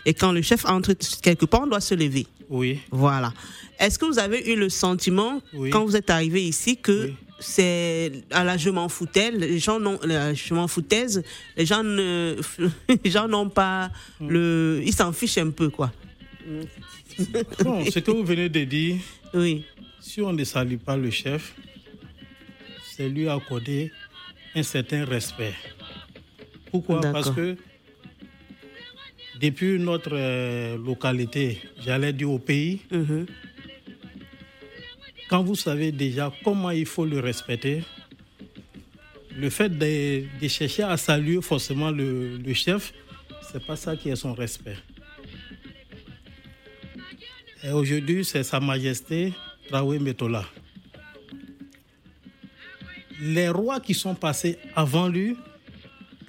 Et 0.07 0.15
quand 0.15 0.31
le 0.31 0.41
chef 0.41 0.65
entre 0.65 0.93
quelque 1.21 1.45
part, 1.45 1.61
on 1.63 1.67
doit 1.67 1.81
se 1.81 1.93
lever. 1.93 2.25
Oui. 2.49 2.79
Voilà. 2.89 3.31
Est-ce 3.79 3.99
que 3.99 4.05
vous 4.05 4.17
avez 4.17 4.51
eu 4.51 4.55
le 4.55 4.69
sentiment, 4.69 5.39
Oui. 5.53 5.69
quand 5.69 5.85
vous 5.85 5.95
êtes 5.95 6.09
arrivé 6.09 6.43
ici, 6.43 6.77
que 6.77 7.05
Oui. 7.09 7.13
C'est 7.39 8.11
à 8.31 8.43
la 8.43 8.57
je 8.57 8.69
m'en 8.69 8.87
foutais, 8.89 9.31
les 9.31 9.59
gens 9.59 9.79
n'ont, 9.79 9.99
la 10.03 10.33
je 10.33 10.53
m'en 10.53 10.67
foutaise, 10.67 11.23
les 11.57 11.65
gens 11.65 11.83
ne, 11.83 12.35
les 13.03 13.11
gens 13.11 13.27
n'ont 13.27 13.49
pas 13.49 13.91
Hmm. 14.19 14.29
le, 14.29 14.81
ils 14.85 14.93
s'en 14.93 15.11
fichent 15.11 15.37
un 15.39 15.49
peu, 15.51 15.69
quoi. 15.69 15.91
Bon, 17.63 17.83
ce 17.85 17.99
que 17.99 18.11
vous 18.11 18.23
venez 18.23 18.49
de 18.49 18.63
dire, 18.63 18.97
Oui, 19.33 19.65
si 19.99 20.21
on 20.21 20.31
ne 20.33 20.43
salue 20.43 20.77
pas 20.77 20.95
le 20.97 21.09
chef, 21.11 21.53
c'est 22.91 23.09
lui 23.09 23.27
accorder 23.27 23.91
un 24.55 24.63
certain 24.63 25.03
respect. 25.05 25.53
Pourquoi? 26.71 27.01
Parce 27.01 27.29
que 27.31 27.55
depuis 29.41 29.77
notre 29.79 30.11
euh, 30.13 30.77
localité, 30.77 31.59
j'allais 31.85 32.13
dire 32.13 32.31
au 32.31 32.39
pays, 32.39 32.81
Mhm. 32.91 33.25
Quand 35.29 35.43
vous 35.43 35.55
savez 35.55 35.91
déjà 35.91 36.31
comment 36.43 36.71
il 36.71 36.85
faut 36.85 37.05
le 37.05 37.19
respecter, 37.19 37.83
le 39.35 39.49
fait 39.49 39.69
de, 39.69 40.47
chercher 40.47 40.83
à 40.83 40.97
saluer 40.97 41.41
forcément 41.41 41.91
le, 41.91 42.37
le 42.37 42.53
chef, 42.53 42.93
c'est 43.51 43.65
pas 43.65 43.75
ça 43.75 43.95
qui 43.95 44.09
est 44.09 44.15
son 44.15 44.33
respect. 44.33 44.77
Et 47.63 47.71
aujourd'hui, 47.71 48.23
c'est 48.23 48.43
Sa 48.43 48.59
Majesté 48.59 49.33
Traoré 49.67 49.97
Metola. 49.97 50.45
Les 53.19 53.49
rois 53.49 53.79
qui 53.79 53.93
sont 53.93 54.13
passés 54.13 54.59
avant 54.75 55.07
lui, 55.07 55.35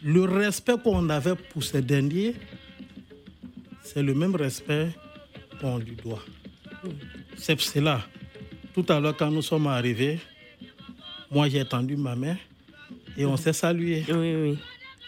le 0.03 0.23
respect 0.23 0.77
qu'on 0.83 1.11
avait 1.11 1.35
pour 1.35 1.63
ces 1.63 1.83
derniers, 1.83 2.35
c'est 3.83 4.03
le 4.03 4.15
même 4.15 4.35
respect 4.35 4.89
qu'on 5.61 5.79
lui 5.79 5.97
doit. 5.97 6.23
C'est 7.37 7.61
cela. 7.61 8.07
Tout 8.77 8.85
à 8.93 9.01
l'heure, 9.01 9.17
quand 9.17 9.31
nous 9.31 9.41
sommes 9.41 9.67
arrivés, 9.69 10.19
moi 11.31 11.49
j'ai 11.49 11.65
tendu 11.65 11.97
ma 11.97 12.15
main 12.15 12.37
et 13.17 13.25
on 13.25 13.37
s'est 13.39 13.55
salué. 13.55 14.05
oui, 14.09 14.35
oui. 14.37 14.59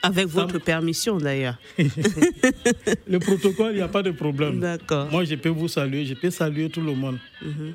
Avec 0.02 0.28
Ça- 0.28 0.42
votre 0.46 0.58
permission, 0.58 1.18
d'ailleurs. 1.18 1.58
Le 1.76 3.18
protocole, 3.18 3.72
il 3.72 3.76
n'y 3.76 3.80
a 3.82 3.88
pas 3.88 4.02
de 4.02 4.12
problème. 4.12 4.60
D'accord. 4.60 5.10
Moi, 5.10 5.25
je 5.25 5.34
peux 5.34 5.48
vous 5.48 5.66
saluer, 5.68 6.06
je 6.06 6.14
peux 6.14 6.30
saluer 6.30 6.70
tout 6.70 6.80
le 6.80 6.94
monde. 6.94 7.18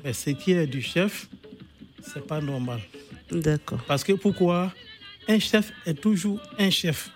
Mais 0.02 0.12
ce 0.14 0.30
qui 0.30 0.52
est 0.52 0.66
du 0.66 0.80
chef, 0.80 1.28
c'est 2.02 2.26
pas 2.26 2.40
normal. 2.40 2.80
D'accord. 3.30 3.84
Parce 3.86 4.02
que 4.02 4.14
pourquoi? 4.14 4.72
Un 5.28 5.38
chef 5.38 5.70
est 5.86 6.00
toujours 6.00 6.40
un 6.58 6.70
chef. 6.70 7.10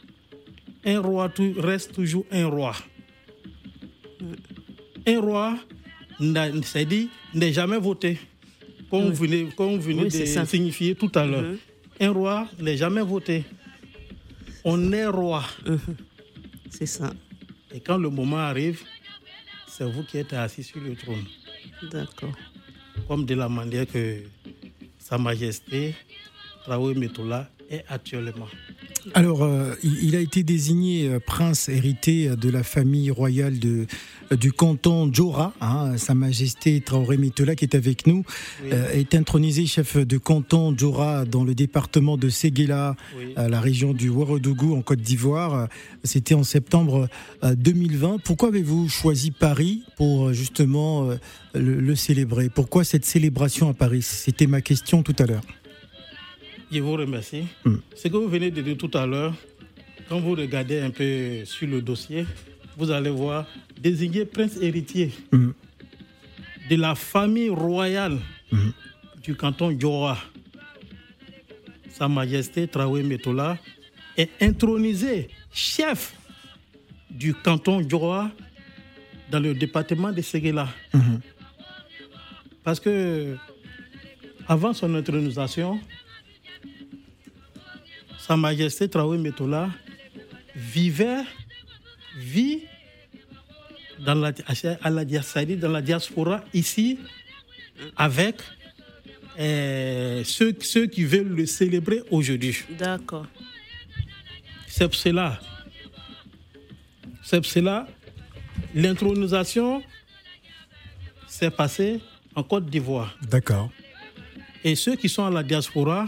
Un 0.85 1.00
roi 1.00 1.32
reste 1.56 1.94
toujours 1.94 2.26
un 2.30 2.47
roi. 2.47 2.76
Un 5.06 5.20
roi, 5.20 5.58
c'est 6.62 6.85
dit, 6.85 7.08
n'est 7.35 7.52
jamais 7.52 7.78
voté. 7.78 8.18
Comme 8.90 9.11
vous 9.11 9.14
venez, 9.14 9.49
comme 9.57 9.75
vous 9.76 9.80
venez 9.80 10.04
Oui, 10.04 10.09
de 10.09 10.45
signifier 10.45 10.95
tout 10.95 11.11
à 11.14 11.26
l'heure. 11.26 11.42
Mhm. 11.42 11.59
Un 12.00 12.11
roi 12.12 12.49
n'est 12.59 12.76
jamais 12.76 13.02
voté. 13.02 13.45
On 14.64 14.92
est 14.92 15.07
roi. 15.07 15.45
C'est 16.71 16.87
ça. 16.87 17.12
Et 17.75 17.80
quand 17.80 17.99
le 17.99 18.09
moment 18.09 18.38
arrive, 18.38 18.83
c'est 19.66 19.85
vous 19.85 20.02
qui 20.04 20.18
êtes 20.18 20.33
assis 20.33 20.62
sur 20.62 20.80
le 20.80 20.95
trône. 20.95 21.25
D'accord. 21.90 22.33
Comme 23.07 23.25
de 23.25 23.35
la 23.35 23.49
manière 23.49 23.87
que 23.87 24.23
Sa 24.99 25.18
Majesté 25.18 25.95
Traoré 26.64 26.95
Metola 26.95 27.49
est 27.71 27.85
actuellement. 27.88 28.49
Alors, 29.15 29.43
euh, 29.43 29.75
il, 29.83 30.15
a 30.17 30.21
été 30.21 30.43
désigné 30.43 31.09
euh, 31.09 31.19
prince 31.21 31.69
hérité 31.69 32.29
de 32.37 32.50
la 32.50 32.62
famille 32.62 33.11
royale 33.11 33.59
de, 33.59 33.87
du 34.37 34.53
canton 34.53 35.11
Djora. 35.12 35.55
hein. 35.61 35.97
Sa 35.97 36.15
Majesté 36.15 36.81
Traoré 36.81 37.17
Mitola, 37.17 37.55
qui 37.55 37.65
est 37.65 37.75
avec 37.75 38.07
nous, 38.07 38.25
Oui. 38.62 38.71
euh, 38.73 38.91
est 38.93 39.15
intronisé 39.15 39.67
chef 39.67 39.97
de 39.97 40.19
canton 40.19 40.75
Djora 40.77 41.25
dans 41.25 41.45
le 41.45 41.55
département 41.55 42.17
de 42.17 42.29
Séguéla, 42.29 42.97
Oui. 43.19 43.33
à 43.37 43.49
la 43.49 43.61
région 43.61 43.93
du 43.95 44.09
Ouagadougou 44.09 44.75
en 44.77 44.83
Côte 44.83 45.00
d'Ivoire. 45.00 45.69
C'était 46.05 46.35
en 46.35 46.45
septembre 46.45 47.09
euh, 47.45 47.55
2020. 47.55 48.19
Pourquoi 48.25 48.49
avez-vous 48.49 48.88
choisi 48.88 49.31
Paris 49.31 49.83
pour 49.97 50.29
euh, 50.29 50.33
justement 50.33 51.11
euh, 51.11 51.17
le, 51.55 51.81
le 51.81 51.97
célébrer? 51.97 52.49
Pourquoi 52.50 52.85
cette 52.85 53.05
célébration 53.05 53.69
à 53.69 53.75
Paris? 53.75 54.03
C'était 54.03 54.47
ma 54.47 54.61
question 54.61 55.03
tout 55.03 55.17
à 55.19 55.27
l'heure. 55.27 55.43
Je 56.71 56.81
vous 56.81 56.93
remercie. 56.93 57.47
Mm. 57.65 57.77
Ce 57.95 58.09
que 58.09 58.17
vous 58.17 58.29
venez 58.29 58.51
de 58.51 58.61
dire 58.61 58.77
tout 58.77 58.91
à 58.95 59.07
l'heure, 59.07 59.35
quand 60.09 60.21
vous 60.21 60.35
regardez 60.35 60.81
un 60.81 60.91
peu 60.91 61.45
sur 61.45 61.67
le 61.67 61.81
dossier, 61.81 62.27
vous 62.77 62.91
allez 62.91 63.11
voir 63.11 63.47
désigné 63.81 64.25
prince 64.25 64.57
héritier 64.61 65.13
Mhm. 65.33 65.55
de 66.71 66.77
la 66.77 66.95
famille 66.95 67.49
royale 67.51 68.19
Mhm. 68.53 68.73
du 69.23 69.35
canton 69.35 69.77
Djoa. 69.79 70.19
Sa 71.91 72.09
Majesté 72.09 72.69
Traoré 72.69 73.03
Metola 73.03 73.59
est 74.17 74.31
intronisé 74.41 75.29
chef 75.53 76.15
du 77.11 77.35
canton 77.35 77.83
Djoa 77.89 78.31
dans 79.31 79.41
le 79.41 79.55
département 79.55 80.13
de 80.13 80.21
Séguéla. 80.23 80.69
Mhm. 80.95 81.21
Parce 82.63 82.79
que 82.81 83.37
avant 84.47 84.73
son 84.75 84.95
intronisation, 84.95 85.81
Sa 88.28 88.37
Majesté 88.37 88.90
Traoré 88.90 89.16
Metola 89.16 89.70
vivait, 90.54 91.25
vit 92.14 92.61
dans 94.00 94.14
la, 94.14 94.32
à 94.82 94.90
la, 94.90 95.04
dans 95.06 95.70
la 95.70 95.80
diaspora 95.80 96.44
ici 96.52 96.99
avec 97.97 98.37
euh, 99.38 100.23
ceux, 100.25 100.54
ceux 100.61 100.85
qui 100.85 101.04
veulent 101.04 101.35
le 101.35 101.47
célébrer 101.47 102.02
aujourd'hui. 102.11 102.54
D'accord. 102.78 103.26
C'est 104.66 104.85
pour 104.85 104.94
cela. 104.94 105.40
C'est 107.23 107.40
pour 107.40 107.50
cela. 107.50 107.88
L'intronisation 108.75 109.82
s'est 111.26 111.50
passée 111.50 112.02
en 112.35 112.42
Côte 112.42 112.66
d'Ivoire. 112.66 113.16
D'accord. 113.23 113.70
Et 114.62 114.75
ceux 114.75 114.97
qui 114.97 115.08
sont 115.08 115.25
à 115.25 115.30
la 115.30 115.42
diaspora 115.42 116.06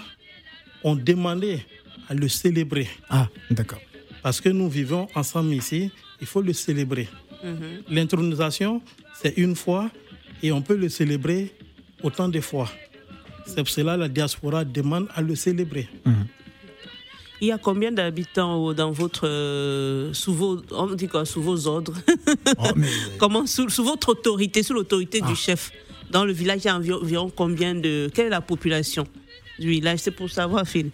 ont 0.85 0.97
demandé 0.97 1.65
à 2.11 2.15
le 2.15 2.29
célébrer. 2.29 2.89
Ah, 3.09 3.29
d'accord. 3.51 3.81
Parce 4.23 4.41
que 4.43 4.49
nous 4.51 4.69
vivons 4.69 5.07
ensemble 5.15 5.55
ici, 5.55 5.91
il 6.21 6.27
faut 6.27 6.43
le 6.43 6.53
célébrer. 6.53 7.09
Mhm. 7.43 7.83
L'intronisation, 7.89 8.83
c'est 9.21 9.35
une 9.39 9.57
fois 9.57 9.91
et 10.43 10.53
on 10.53 10.61
peut 10.61 10.77
le 10.77 10.89
célébrer 10.91 11.55
autant 12.03 12.29
de 12.29 12.41
fois. 12.41 12.69
C'est 13.47 13.57
pour 13.57 13.69
cela 13.69 13.95
que 13.95 14.01
la 14.01 14.09
diaspora 14.09 14.65
demande 14.65 15.07
à 15.15 15.23
le 15.23 15.35
célébrer. 15.35 15.89
Il 17.43 17.47
y 17.49 17.53
a 17.53 17.59
combien 17.59 17.91
d'habitants 17.91 18.57
au- 18.63 18.75
dans 18.75 18.91
votre 18.93 19.27
euh, 19.27 20.13
sous 20.13 20.35
vos 20.35 20.61
on 20.73 20.89
dit 20.95 21.09
quoi 21.09 21.25
sous 21.25 21.41
vos 21.41 21.67
ordres? 21.67 21.95
Oh, 22.59 22.65
mais- 22.77 22.87
Comment 23.19 23.47
sous, 23.47 23.71
sous 23.71 23.83
votre 23.85 24.11
autorité, 24.11 24.63
sous 24.63 24.75
l'autorité 24.75 25.23
du 25.23 25.35
chef? 25.35 25.71
Dans 26.11 26.25
le 26.27 26.33
village 26.35 26.61
il 26.65 26.67
y 26.67 26.69
a 26.69 26.77
environ, 26.77 27.01
environ 27.01 27.33
combien 27.35 27.75
de 27.75 28.11
quelle 28.13 28.27
est 28.27 28.31
la 28.41 28.43
population 28.43 29.07
du 29.59 29.69
village? 29.71 30.01
C'est 30.01 30.11
pour 30.11 30.29
savoir 30.29 30.67
Phil. 30.69 30.91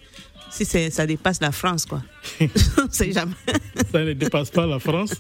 Si 0.51 0.65
ça 0.65 1.07
dépasse 1.07 1.41
la 1.41 1.53
France 1.53 1.87
quoi. 1.87 2.03
On 2.41 2.91
sait 2.91 3.13
jamais. 3.13 3.33
Ça 3.93 4.05
ne 4.05 4.13
dépasse 4.13 4.51
pas 4.51 4.67
la 4.67 4.79
France, 4.79 5.15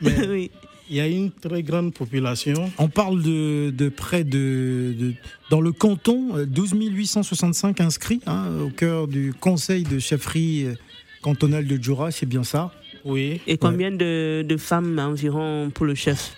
mais 0.00 0.26
oui. 0.28 0.50
il 0.90 0.96
y 0.96 1.00
a 1.00 1.06
une 1.06 1.30
très 1.30 1.62
grande 1.62 1.92
population. 1.94 2.70
On 2.78 2.88
parle 2.88 3.22
de, 3.22 3.70
de 3.70 3.88
près 3.88 4.24
de, 4.24 4.94
de- 4.98 5.14
Dans 5.50 5.60
le 5.60 5.72
canton, 5.72 6.36
euh, 6.36 6.46
12 6.46 6.72
865 6.74 7.80
inscrits 7.80 8.20
hein, 8.26 8.46
au 8.60 8.70
cœur 8.70 9.06
du 9.08 9.32
conseil 9.38 9.82
de 9.84 9.98
chefferie 9.98 10.64
euh, 10.66 10.74
cantonale 11.22 11.66
de 11.66 11.76
Djoura, 11.82 12.10
c'est 12.10 12.26
bien 12.26 12.42
ça? 12.44 12.72
Oui. 13.04 13.40
Et 13.46 13.58
combien 13.58 13.90
de, 13.90 14.44
de 14.48 14.56
femmes 14.56 14.98
environ 14.98 15.70
pour 15.74 15.84
le 15.86 15.94
chef? 15.94 16.32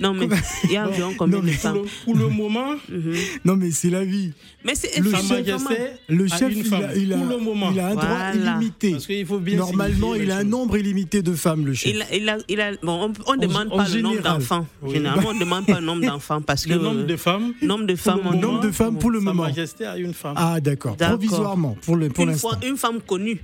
Non 0.00 0.14
mais 0.14 0.28
il 0.64 0.70
y 0.72 0.76
a 0.76 0.88
environ 0.88 1.12
combien 1.16 1.38
Non, 1.38 1.44
de 1.44 1.50
femmes 1.50 1.74
le, 1.76 1.82
pour 2.04 2.16
le 2.16 2.28
moment, 2.28 2.74
Mhm. 2.88 3.14
Non, 3.44 3.56
mais 3.56 3.70
c'est 3.70 3.90
la 3.90 4.04
vie. 4.04 4.32
Mais 4.64 4.74
c'est 4.74 4.98
Le 4.98 5.10
Sa 5.10 5.18
chef- 5.18 5.28
Le 6.08 6.24
a 6.24 6.28
chef, 6.38 6.52
il 6.52 6.74
a, 6.74 6.94
il 6.96 7.12
a- 7.12 7.16
pour 7.16 7.26
le 7.26 7.38
moment. 7.38 7.70
il 7.72 7.80
a 7.80 7.86
un 7.88 7.94
droit 7.94 8.04
Voilà. 8.06 8.34
illimité. 8.56 8.92
Parce 8.92 9.06
qu'il 9.06 9.26
faut 9.26 9.38
bien 9.38 9.56
Normalement, 9.58 10.14
il 10.14 10.30
a 10.30 10.38
un 10.38 10.44
nombre 10.44 10.76
illimité 10.78 11.22
de 11.22 11.34
femmes, 11.34 11.66
le 11.66 11.74
chef. 11.74 11.92
Il 11.94 12.02
a, 12.02 12.06
il 12.14 12.28
a, 12.28 12.38
il 12.48 12.60
a- 12.60 12.72
bon, 12.82 13.12
on 13.26 13.34
ne 13.34 13.40
demande 13.40 13.68
en 13.72 13.76
pas 13.76 13.88
le 13.88 14.00
nombre 14.00 14.22
d'enfants. 14.22 14.66
Oui. 14.82 14.94
Généralement, 14.94 15.28
on 15.30 15.34
ne 15.34 15.40
demande 15.40 15.66
pas 15.66 15.80
le 15.80 15.86
nombre 15.86 16.02
d'enfants 16.06 16.40
parce 16.40 16.64
que 16.64 16.70
Le 16.72 16.78
nombre 16.78 17.04
de 17.06 17.16
femmes. 17.16 17.52
nombre 17.62 17.84
de 17.86 17.94
femmes, 17.96 18.20
le 18.22 18.26
on 18.28 18.30
moment, 18.32 18.40
Nombre 18.40 18.60
de 18.60 18.70
femmes 18.72 18.98
pour 18.98 19.10
le 19.10 19.18
Sa 19.18 19.24
moment. 19.26 19.42
Majesté 19.44 19.84
a 19.86 19.96
une 19.98 20.14
femme. 20.14 20.34
Ah, 20.36 20.60
d'accord. 20.60 20.96
Provisoirement, 20.96 21.76
pour 21.82 21.96
le- 21.96 22.08
pour 22.08 22.24
une, 22.24 22.30
l'instant. 22.30 22.48
fois, 22.50 22.58
une 22.66 22.76
femme 22.76 23.00
connue. 23.06 23.40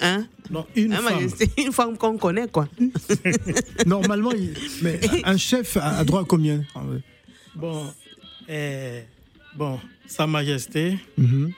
Hein? 0.00 0.26
Non, 0.50 0.66
une 0.74 0.92
Hein, 0.92 0.96
femme. 1.02 1.14
Majesté, 1.14 1.50
une 1.62 1.72
femme 1.72 1.96
qu'on 1.96 2.16
connaît, 2.18 2.48
quoi. 2.48 2.68
Normalement, 3.86 4.32
il- 4.32 4.54
mais 4.82 5.00
un 5.24 5.36
chef 5.36 5.76
a 5.76 6.02
droit 6.04 6.22
à 6.22 6.24
combien 6.24 6.64
Ah. 6.74 6.80
Bon, 7.54 7.86
euh, 8.48 9.02
bon, 9.56 9.78
Sa 10.06 10.26
Majesté 10.26 10.98
Mhm, 11.16 11.52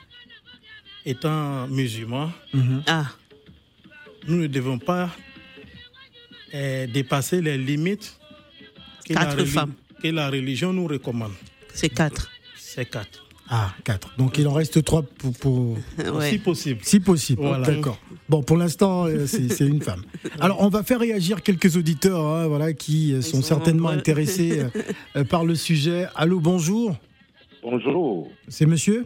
étant 1.05 1.67
musulman, 1.67 2.31
mhm. 2.53 2.83
Ah, 2.87 3.05
nous 4.27 4.37
ne 4.37 4.47
devons 4.47 4.77
pas 4.79 5.09
euh, 6.53 6.87
dépasser 6.87 7.41
les 7.41 7.57
limites 7.57 8.17
que 9.05 9.13
la, 9.13 9.21
Quatre 9.25 9.37
reli- 9.39 9.45
femmes. 9.47 9.73
que 10.01 10.07
la 10.09 10.29
religion 10.29 10.71
nous 10.73 10.87
recommande. 10.87 11.33
c'est 11.73 11.89
quatre. 11.89 12.29
C'est 12.57 12.85
quatre. 12.85 13.23
Ah, 13.47 13.73
quatre. 13.83 14.09
Donc 14.17 14.37
il 14.39 14.47
en 14.47 14.53
reste 14.53 14.83
trois 14.83 15.03
pour, 15.03 15.33
pour- 15.33 15.77
Ouais. 15.97 16.29
Si 16.31 16.37
possible. 16.39 16.79
si 16.83 16.99
possible. 16.99 17.41
Voilà. 17.41 17.67
D'accord. 17.67 17.99
Bon, 18.27 18.41
pour 18.41 18.57
l'instant, 18.57 19.05
euh, 19.05 19.25
c'est 19.27 19.65
une 19.67 19.81
femme. 19.81 20.01
Alors, 20.39 20.61
on 20.61 20.69
va 20.69 20.83
faire 20.83 20.99
réagir 20.99 21.41
quelques 21.43 21.75
auditeurs, 21.77 22.25
hein, 22.25 22.47
voilà, 22.47 22.73
qui 22.73 23.13
euh, 23.13 23.21
sont, 23.21 23.37
sont 23.37 23.41
certainement 23.43 23.89
intéressés 23.89 24.63
euh, 25.15 25.23
par 25.23 25.45
le 25.45 25.55
sujet. 25.55 26.07
Allô, 26.15 26.39
bonjour. 26.39 26.95
Bonjour, 27.63 28.29
C'est 28.47 28.65
Monsieur 28.67 29.05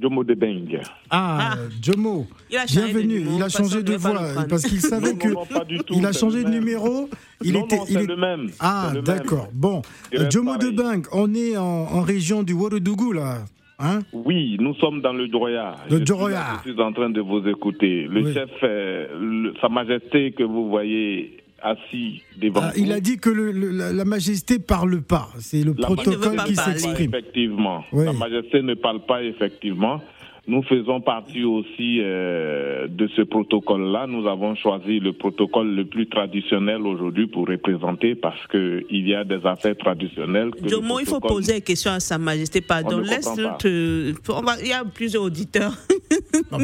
Jomo 0.00 0.24
de 0.24 0.34
Beng. 0.34 0.80
Ah, 1.10 1.52
Ah. 1.54 1.58
Jomo. 1.80 2.26
Il 2.50 2.56
a 2.56 2.66
changé 2.66 2.80
de 2.80 2.86
Bienvenue. 2.86 3.26
il 3.36 3.42
a 3.42 3.48
changé 3.48 3.82
de 3.82 3.94
voix 3.94 4.44
parce 4.48 4.62
qu'il 4.62 4.80
savait 4.80 5.12
Non, 5.12 5.16
que 5.18 5.28
non, 5.28 5.34
non, 5.34 5.46
pas 5.46 5.64
du 5.64 5.78
tout, 5.78 5.94
il 5.96 6.04
a 6.06 6.12
changé 6.12 6.42
de 6.42 6.48
numéro. 6.48 7.08
Il 7.44 7.52
non, 7.52 7.64
était, 7.66 7.76
non, 7.76 7.84
il 7.88 7.96
est- 7.98 8.06
le 8.06 8.16
même. 8.16 8.50
Ah, 8.58 8.92
d'accord. 9.04 9.48
Bon, 9.52 9.82
Jomo 10.30 10.56
de 10.56 10.70
pareil. 10.70 10.74
Bang, 11.02 11.06
on 11.12 11.32
est 11.34 11.56
en, 11.56 11.62
en 11.64 12.00
région 12.00 12.42
du 12.42 12.54
Ouagadougou 12.54 13.12
là. 13.12 13.44
Hein? 13.78 14.00
Oui, 14.12 14.56
nous 14.60 14.74
sommes 14.76 15.00
dans 15.00 15.12
le 15.12 15.26
Djoroya. 15.26 15.74
Le 15.86 15.90
Je 15.90 15.96
suis 15.96 16.06
Djoroya. 16.06 16.44
Je 16.64 16.70
suis 16.72 16.80
en 16.80 16.92
train 16.92 17.10
de 17.10 17.20
vous 17.20 17.46
écouter. 17.48 18.06
Le 18.08 18.22
Oui. 18.22 18.32
chef, 18.34 18.50
euh, 18.62 19.06
le- 19.20 19.54
Sa 19.60 19.68
Majesté 19.68 20.32
que 20.32 20.42
vous 20.44 20.68
voyez 20.68 21.38
assis 21.60 22.22
devant 22.40 22.60
Ah, 22.62 22.72
vous. 22.74 22.82
il 22.82 22.92
a 22.92 23.00
dit 23.00 23.18
que 23.18 23.30
le- 23.30 23.50
le- 23.52 23.70
la, 23.70 23.92
la 23.92 24.04
Majesté 24.04 24.58
parle 24.58 25.00
pas. 25.02 25.28
C'est 25.38 25.62
le 25.64 25.74
La 25.78 25.86
protocole 25.86 26.36
qui 26.46 26.54
s'exprime. 26.56 27.10
Effectivement. 27.14 27.84
Oui. 27.92 28.04
La 28.04 28.12
Majesté 28.12 28.62
ne 28.62 28.74
parle 28.74 29.00
pas 29.06 29.22
effectivement. 29.22 30.00
Nous 30.48 30.62
faisons 30.64 31.00
partie 31.00 31.44
aussi 31.44 32.00
euh, 32.00 32.88
de 32.88 33.06
ce 33.14 33.22
protocole-là. 33.22 34.08
Nous 34.08 34.26
avons 34.26 34.56
choisi 34.56 34.98
le 34.98 35.12
protocole 35.12 35.72
le 35.72 35.84
plus 35.84 36.08
traditionnel 36.08 36.82
aujourd'hui 36.84 37.28
pour 37.28 37.46
représenter 37.46 38.16
parce 38.16 38.44
que 38.48 38.82
il 38.90 39.06
y 39.08 39.14
a 39.14 39.22
des 39.22 39.46
affaires 39.46 39.76
traditionnelles. 39.76 40.50
que 40.50 40.64
le 40.64 40.68
Jomo, 40.68 40.98
il 40.98 41.06
faut 41.06 41.20
poser 41.20 41.56
une 41.58 41.62
question 41.62 41.92
à 41.92 42.00
Sa 42.00 42.18
Majesté. 42.18 42.60
Pardon, 42.60 42.96
On 42.96 42.98
ne 43.02 43.04
laisse 43.08 43.32
te- 43.58 44.32
va- 44.44 44.56
Il 44.60 44.68
y 44.68 44.72
a 44.72 44.84
plusieurs 44.84 45.22
auditeurs. 45.22 45.74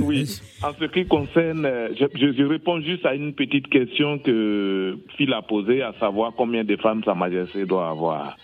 Oui, 0.03 0.25
en 0.63 0.73
ce 0.79 0.85
qui 0.87 1.07
concerne, 1.07 1.65
euh, 1.65 1.89
je, 1.99 2.05
je- 2.19 2.33
je 2.33 2.43
réponds 2.43 2.81
juste 2.81 3.07
à 3.07 3.15
une 3.15 3.33
petite 3.33 3.69
question 3.69 4.19
que 4.19 4.97
Phil 5.17 5.33
a 5.33 5.41
posée, 5.43 5.83
à 5.83 5.95
savoir 6.01 6.33
combien 6.37 6.65
de 6.65 6.77
femmes 6.77 7.03
Sa 7.05 7.15
Majesté 7.15 7.65
doit 7.65 7.89
avoir. 7.91 8.37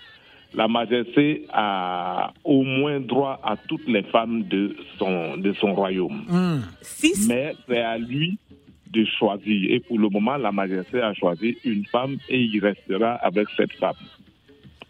La 0.57 0.69
Majesté 0.69 1.47
a 1.53 2.33
au 2.45 2.63
moins 2.63 3.01
droit 3.01 3.41
à 3.43 3.57
toutes 3.57 3.89
les 3.89 4.03
femmes 4.05 4.45
de 4.45 4.77
son, 4.99 5.37
de 5.37 5.53
son 5.55 5.75
royaume. 5.75 6.23
Six. 6.81 7.29
Mais 7.29 7.55
c'est 7.69 7.81
à 7.81 7.99
lui 7.99 8.39
de 8.93 9.05
choisir. 9.19 9.71
Et 9.73 9.81
pour 9.81 9.99
le 9.99 10.09
moment, 10.09 10.37
la 10.37 10.53
Majesté 10.53 11.01
a 11.01 11.13
choisi 11.15 11.57
une 11.65 11.85
femme 11.87 12.17
et 12.29 12.41
il 12.41 12.61
restera 12.61 13.15
avec 13.15 13.49
cette 13.57 13.73
femme. 13.73 13.95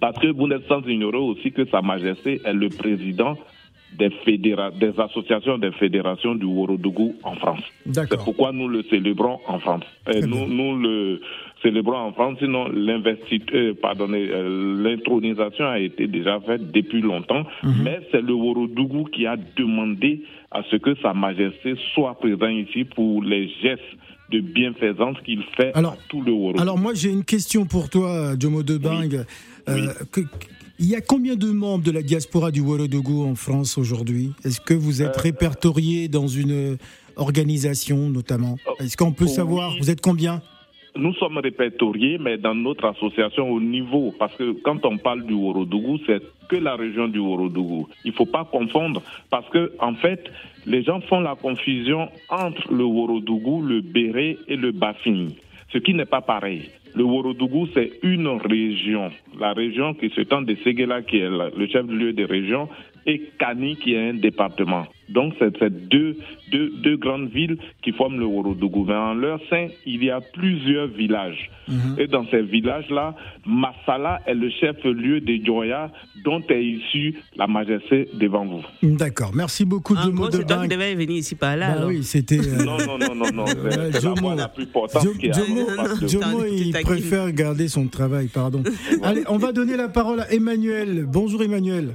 Parce 0.01 0.19
que 0.19 0.27
vous 0.27 0.47
n'êtes 0.47 0.67
sans 0.69 0.83
ignorer 0.87 1.17
aussi 1.17 1.51
que 1.53 1.65
Sa 1.67 1.81
Majesté 1.81 2.41
est 2.45 2.53
le 2.53 2.69
président 2.69 3.39
des, 3.97 4.11
fédéra- 4.27 4.73
des 4.79 4.93
associations 5.01 5.57
des 5.57 5.71
fédérations 5.73 6.35
du 6.35 6.45
Worodougou 6.45 7.15
en 7.23 7.35
France. 7.37 7.63
C'est 7.91 8.17
pourquoi 8.25 8.53
nous 8.53 8.69
le 8.69 8.83
célébrons 8.83 9.39
en 9.47 9.59
France. 9.61 9.85
Et 10.13 10.21
nous 10.21 10.77
le 10.77 11.21
célébrons 11.65 11.97
en 11.97 12.13
France, 12.13 12.37
sinon 12.41 12.69
l'investiture, 12.69 13.75
pardonnez, 13.81 14.29
euh, 14.31 14.81
l'intronisation 14.83 15.65
a 15.67 15.79
été 15.81 16.07
déjà 16.07 16.39
faite 16.41 16.71
depuis 16.71 17.01
longtemps, 17.01 17.45
mais 17.83 18.01
c'est 18.13 18.21
le 18.23 18.35
Worodougou 18.35 19.05
qui 19.05 19.27
a 19.27 19.37
demandé 19.57 20.23
à 20.51 20.63
ce 20.71 20.77
que 20.77 20.95
Sa 21.03 21.15
Majesté 21.15 21.75
soit 21.95 22.15
présent 22.21 22.49
ici 22.49 22.85
pour 22.85 23.23
les 23.23 23.49
gestes 23.63 23.83
de 24.31 24.41
bienfaisance 24.41 25.17
qu'il 25.25 25.43
fait 25.57 25.73
Alors- 25.75 25.95
à 25.95 25.97
tout 26.09 26.21
le 26.23 26.33
Worodougou. 26.33 26.61
Alors 26.63 26.79
moi 26.79 26.93
j'ai 26.95 27.11
une 27.11 27.25
question 27.25 27.65
pour 27.67 27.89
toi, 27.91 28.35
Jomo 28.39 28.63
Debang. 28.63 29.25
Euh, 29.69 29.87
il 30.79 30.87
y 30.87 30.95
a 30.97 31.01
combien 31.01 31.37
de 31.37 31.51
membres 31.51 31.85
de 31.85 31.91
la 31.93 32.03
diaspora 32.03 32.51
du 32.51 32.61
Ouagadougou 32.61 33.25
en 33.25 33.35
France 33.37 33.79
aujourd'hui? 33.79 34.33
Est-ce 34.45 34.61
que 34.61 34.75
vous 34.75 35.01
Euh, 35.03 35.07
êtes 35.07 35.17
répertorié 35.17 36.09
dans 36.09 36.27
une 36.27 36.77
organisation 37.17 38.09
notamment? 38.11 38.57
Est-ce 38.81 38.97
qu'on 38.97 39.13
peut 39.13 39.27
savoir 39.29 39.73
Vous 39.81 39.91
êtes 39.91 40.01
combien? 40.01 40.43
Nous 40.97 41.13
sommes 41.15 41.39
répertoriés, 41.39 42.19
mais 42.19 42.39
dans 42.39 42.55
notre 42.55 42.85
association 42.85 43.51
au 43.51 43.61
niveau, 43.61 44.15
parce 44.17 44.35
que 44.37 44.53
quand 44.63 44.87
on 44.87 44.97
parle 44.97 45.25
du 45.25 45.35
Worodougou, 45.35 45.99
c'est 46.07 46.23
que 46.49 46.55
la 46.55 46.77
région 46.77 47.09
du 47.09 47.19
Worodougou. 47.19 47.89
Il 48.05 48.13
ne 48.13 48.17
faut 48.17 48.27
pas 48.27 48.45
confondre, 48.45 49.03
parce 49.29 49.49
que 49.49 49.73
en 49.81 49.95
fait, 49.95 50.31
les 50.67 50.85
gens 50.85 51.01
font 51.01 51.19
la 51.19 51.35
confusion 51.35 52.09
entre 52.31 52.73
le 52.73 52.85
Worodougou, 52.85 53.63
le 53.63 53.81
Béret 53.81 54.39
et 54.47 54.55
le 54.55 54.71
Bafing, 54.71 55.33
ce 55.73 55.79
qui 55.79 55.95
n'est 55.95 56.05
pas 56.05 56.21
pareil. 56.21 56.71
Le 56.95 57.03
Worodougou, 57.03 57.67
c'est 57.75 57.91
une 58.05 58.29
région. 58.29 59.11
La 59.41 59.53
région 59.53 59.95
qui 59.95 60.11
s'étend 60.11 60.43
de 60.43 60.55
Séguéla, 60.63 61.03
qui 61.03 61.17
est 61.19 61.29
le 61.29 61.67
chef-lieu 61.67 62.13
des 62.13 62.25
régions, 62.25 62.69
et 63.07 63.31
Kani, 63.39 63.77
qui 63.77 63.95
est 63.95 64.11
un 64.11 64.15
département. 64.15 64.87
Donc, 65.11 65.35
c'est 65.39 65.55
ces 65.59 65.69
deux, 65.69 66.17
deux, 66.51 66.71
deux 66.83 66.97
grandes 66.97 67.29
villes 67.29 67.59
qui 67.83 67.93
forment 67.93 68.19
le 68.19 68.25
Worodougou. 68.25 68.87
Mais 68.87 68.95
en 68.95 69.13
leur 69.13 69.39
sein, 69.51 69.67
il 69.85 70.03
y 70.03 70.11
a 70.11 70.21
plusieurs 70.23 70.87
villages. 70.87 71.51
Et 71.99 72.07
dans 72.07 72.27
ces 72.31 72.41
villages-là, 72.43 73.15
Massala 73.47 74.21
est 74.27 74.35
le 74.35 74.49
chef-lieu 74.51 75.21
des 75.21 75.43
Djoya, 75.45 75.91
dont 76.25 76.41
est 76.49 76.65
issue 76.65 77.15
la 77.37 77.47
majesté 77.47 78.09
devant 78.15 78.47
vous. 78.47 78.63
D'accord, 78.83 79.33
merci 79.35 79.65
beaucoup 79.67 79.95
En 79.95 80.03
Jomo 80.05 80.31
c'est 80.31 80.47
toi 80.47 80.63
qui 80.63 80.69
devais 80.69 80.95
venir 80.95 81.19
ici 81.19 81.35
par 81.35 81.57
là. 81.57 81.69
Bah 81.69 81.77
alors. 81.79 81.89
oui, 81.89 82.03
c'était... 82.03 82.39
euh, 82.39 82.65
Non, 82.65 82.79
non, 82.79 82.99
non, 82.99 83.15
non, 83.15 83.33
non. 83.33 83.45
C'est 83.47 83.77
la 83.93 84.01
Jomo. 84.01 84.15
voix 84.21 84.35
la 84.35 84.49
plus 84.49 84.67
portante 84.67 85.05
Jo- 85.05 85.13
qui 85.19 85.29
a 85.31 85.33
Jomo, 85.33 86.43
de 86.43 86.49
il 86.49 86.73
préfère 86.73 87.31
garder 87.33 87.69
son 87.69 87.87
travail, 87.89 88.29
pardon. 88.29 88.63
Allez, 89.03 89.23
on 89.29 89.37
va 89.37 89.53
donner 89.53 89.77
la 89.77 89.89
parole 89.89 90.21
à 90.21 90.33
Emmanuel. 90.33 91.05
Bonjour 91.07 91.43
Emmanuel. 91.43 91.95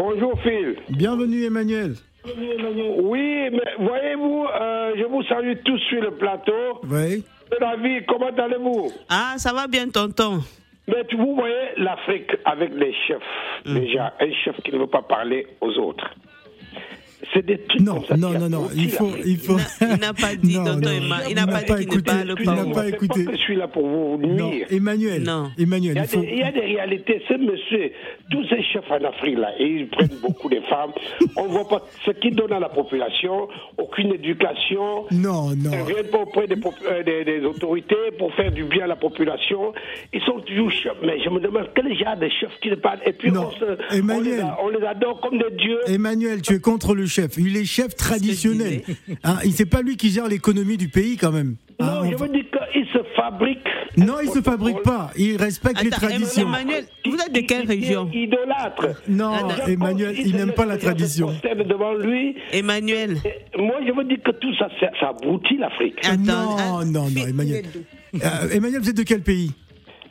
Bonjour 0.00 0.38
Phil. 0.42 0.76
Bienvenue 0.90 1.44
Emmanuel. 1.44 1.94
Oui, 2.26 3.48
mais 3.50 3.72
voyez-vous, 3.78 4.44
euh, 4.44 4.92
je 4.98 5.04
vous 5.04 5.22
salue 5.22 5.54
tous 5.64 5.78
sur 5.88 6.02
le 6.02 6.10
plateau. 6.10 6.80
Oui. 6.84 7.24
David, 7.58 8.04
comment 8.06 8.26
allez-vous? 8.36 8.92
Ah, 9.08 9.34
ça 9.38 9.54
va 9.54 9.66
bien, 9.66 9.88
tonton. 9.88 10.40
Mais 10.86 11.02
tu- 11.08 11.16
vous 11.16 11.34
voyez 11.34 11.54
l'Afrique 11.78 12.30
avec 12.44 12.74
les 12.74 12.92
chefs, 13.06 13.22
déjà, 13.64 14.12
un 14.20 14.30
chef 14.44 14.60
qui 14.62 14.70
ne 14.72 14.78
veut 14.80 14.86
pas 14.86 15.00
parler 15.02 15.46
aux 15.62 15.72
autres. 15.78 16.10
C'est 17.32 17.44
des 17.46 17.58
trucs 17.58 17.80
Non, 17.80 17.94
comme 17.94 18.04
ça 18.04 18.16
non, 18.16 18.30
non, 18.38 18.48
non, 18.48 18.68
il 18.76 18.90
faut, 18.90 19.10
il 19.24 19.38
faut. 19.38 19.56
Il 19.80 19.86
n'a- 20.00 20.12
pas 20.12 20.34
dit, 20.36 20.58
Non, 20.58 20.76
non, 20.76 20.80
il 21.28 21.34
n'a 21.34 21.46
pas 21.46 21.52
n'a 21.52 21.60
dit 21.62 21.66
pas 21.66 21.78
qu'il 21.84 22.02
pas 22.02 22.24
le 22.24 22.34
il 22.38 22.46
n'a 22.46 22.64
pas 22.74 22.82
C'est 22.84 22.88
écouté. 22.90 23.24
que 23.24 23.32
je 23.32 23.36
suis 23.38 23.56
là 23.56 23.68
pour 23.68 23.86
vous 23.86 24.18
Non, 24.18 24.50
nuire. 24.50 24.66
Emmanuel, 24.70 25.22
Non. 25.22 25.50
Emmanuel, 25.58 25.92
Il 25.94 25.96
y, 25.96 26.00
a 26.00 26.02
il 26.04 26.08
faut. 26.08 26.20
des, 26.20 26.28
il 26.32 26.38
y 26.38 26.42
a 26.42 26.52
des 26.52 26.60
réalités. 26.60 27.22
Ce 27.26 27.34
monsieur, 27.34 27.92
tous 28.30 28.44
ces 28.48 28.62
chefs 28.62 28.90
en 28.90 29.02
Afrique, 29.04 29.38
là, 29.38 29.48
et 29.58 29.64
ils 29.66 29.88
prennent 29.88 30.18
beaucoup 30.20 30.48
de 30.50 30.60
femmes. 30.68 30.92
On 31.36 31.44
ne 31.44 31.48
voit 31.48 31.68
pas 31.68 31.82
ce 32.04 32.10
qu'ils 32.12 32.34
donnent 32.36 32.52
à 32.52 32.60
la 32.60 32.68
population, 32.68 33.48
aucune 33.78 34.12
éducation. 34.12 35.06
Non, 35.10 35.52
Ils 35.52 35.62
non. 35.62 35.70
ne 35.70 35.86
viennent 35.92 36.10
pas 36.10 36.18
auprès 36.18 36.46
des, 36.46 36.56
euh, 36.56 37.02
des- 37.02 37.24
des 37.24 37.44
autorités 37.46 37.96
pour 38.18 38.32
faire 38.34 38.52
du 38.52 38.64
bien 38.64 38.84
à 38.84 38.88
la 38.88 38.96
population. 38.96 39.72
Ils 40.12 40.20
sont 40.22 40.40
toujours 40.40 40.70
chefs. 40.70 40.96
Mais 41.02 41.18
je 41.24 41.30
me 41.30 41.40
demande 41.40 41.68
quel 41.74 41.86
genre 41.96 42.16
de 42.16 42.28
chefs 42.28 42.58
qui 42.62 42.70
parlent. 42.76 43.00
Et 43.06 43.12
puis 43.12 43.30
Non, 43.32 43.48
on, 43.48 43.50
se- 43.58 43.64
on 43.90 43.94
Emmanuel. 43.96 44.34
les 44.36 44.40
a- 44.40 44.58
on 44.62 44.68
les 44.68 44.84
adore 44.84 45.20
comme 45.20 45.38
des 45.38 45.56
dieux. 45.56 45.80
Emmanuel, 45.88 46.42
tu 46.42 46.54
es 46.54 46.60
contre 46.60 46.94
le 46.94 47.05
chef. 47.06 47.36
Il 47.38 47.56
est 47.56 47.64
chef 47.64 47.94
traditionnel. 47.96 48.82
Hein, 49.24 49.36
il 49.44 49.52
c'est 49.52 49.66
pas 49.66 49.82
lui 49.82 49.96
qui 49.96 50.10
gère 50.10 50.28
l'économie 50.28 50.76
du 50.76 50.88
pays 50.88 51.16
quand 51.16 51.32
même. 51.32 51.56
Non, 51.80 51.86
on 52.02 52.10
je 52.10 52.16
va- 52.16 52.26
veux 52.26 52.32
dire 52.32 52.44
qu'il 52.72 52.86
se 52.86 52.98
fabrique. 53.16 53.58
Non, 53.98 54.14
il 54.22 54.28
se 54.30 54.40
fabrique 54.42 54.82
pas. 54.82 55.10
Il 55.16 55.36
respecte 55.36 55.82
les 55.82 55.90
traditions. 55.90 56.48
Emmanuel, 56.48 56.84
vous 57.04 57.16
êtes 57.16 57.32
de 57.34 57.40
quelle 57.40 57.64
Il- 57.64 57.72
il- 57.72 57.80
région 57.84 58.10
il 58.12 58.22
Idolâtre. 58.24 59.02
Non, 59.08 59.32
Attends. 59.32 59.66
Emmanuel, 59.66 60.14
il 60.18 60.34
n'aime 60.36 60.52
pas 60.52 60.66
la 60.66 60.76
tradition. 60.78 61.30
devant 61.66 61.94
lui. 61.94 62.36
Emmanuel. 62.52 63.18
Moi, 63.58 63.76
je 63.86 63.92
veux 63.92 64.04
dire 64.04 64.18
que 64.24 64.30
tout 64.32 64.54
ça, 64.58 64.68
ça, 64.80 64.88
ça 65.00 65.08
abrutit 65.10 65.56
l'Afrique. 65.58 65.98
Non, 66.18 66.56
ah, 66.58 66.84
non, 66.84 67.08
non, 67.10 67.26
Emmanuel. 67.26 67.64
Euh, 68.14 68.48
Emmanuel, 68.52 68.80
vous 68.80 68.90
êtes 68.90 68.96
de 68.96 69.02
quel 69.02 69.22
pays? 69.22 69.52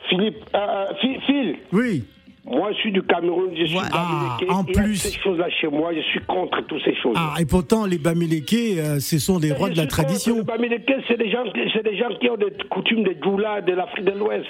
Philippe, 0.08 0.36
euh, 0.54 0.84
Phil, 1.00 1.18
Phil, 1.26 1.56
Oui. 1.72 2.04
Moi, 2.46 2.70
je 2.72 2.76
suis 2.78 2.92
du 2.92 3.02
Cameroun, 3.02 3.50
je 3.58 3.64
suis. 3.66 3.76
Ah, 3.92 4.36
en 4.48 4.64
Il 4.64 4.74
y 4.74 4.78
a 4.78 4.82
plus. 4.82 4.96
ces 4.96 5.18
choses-là 5.20 5.48
chez 5.60 5.66
moi, 5.68 5.92
je 5.94 6.00
suis 6.00 6.20
contre 6.20 6.64
toutes 6.66 6.82
ces 6.84 6.94
choses. 6.96 7.14
Ah, 7.16 7.34
et 7.40 7.44
pourtant, 7.44 7.86
les 7.86 7.98
Bamileke, 7.98 8.54
euh, 8.78 9.00
ce 9.00 9.18
sont 9.18 9.38
des 9.38 9.52
rois 9.52 9.70
de 9.70 9.76
la 9.76 9.86
tradition. 9.86 10.36
Les 10.36 10.42
Bamileke, 10.42 10.92
c'est 11.08 11.18
des 11.18 11.30
gens, 11.30 11.44
des 11.52 11.96
gens 11.98 12.08
qui 12.20 12.30
ont 12.30 12.36
des 12.36 12.52
coutumes 12.70 13.02
des 13.04 13.16
Djoula 13.22 13.60
de 13.62 13.72
l'Afrique 13.72 14.04
de 14.04 14.12
l'Ouest. 14.12 14.46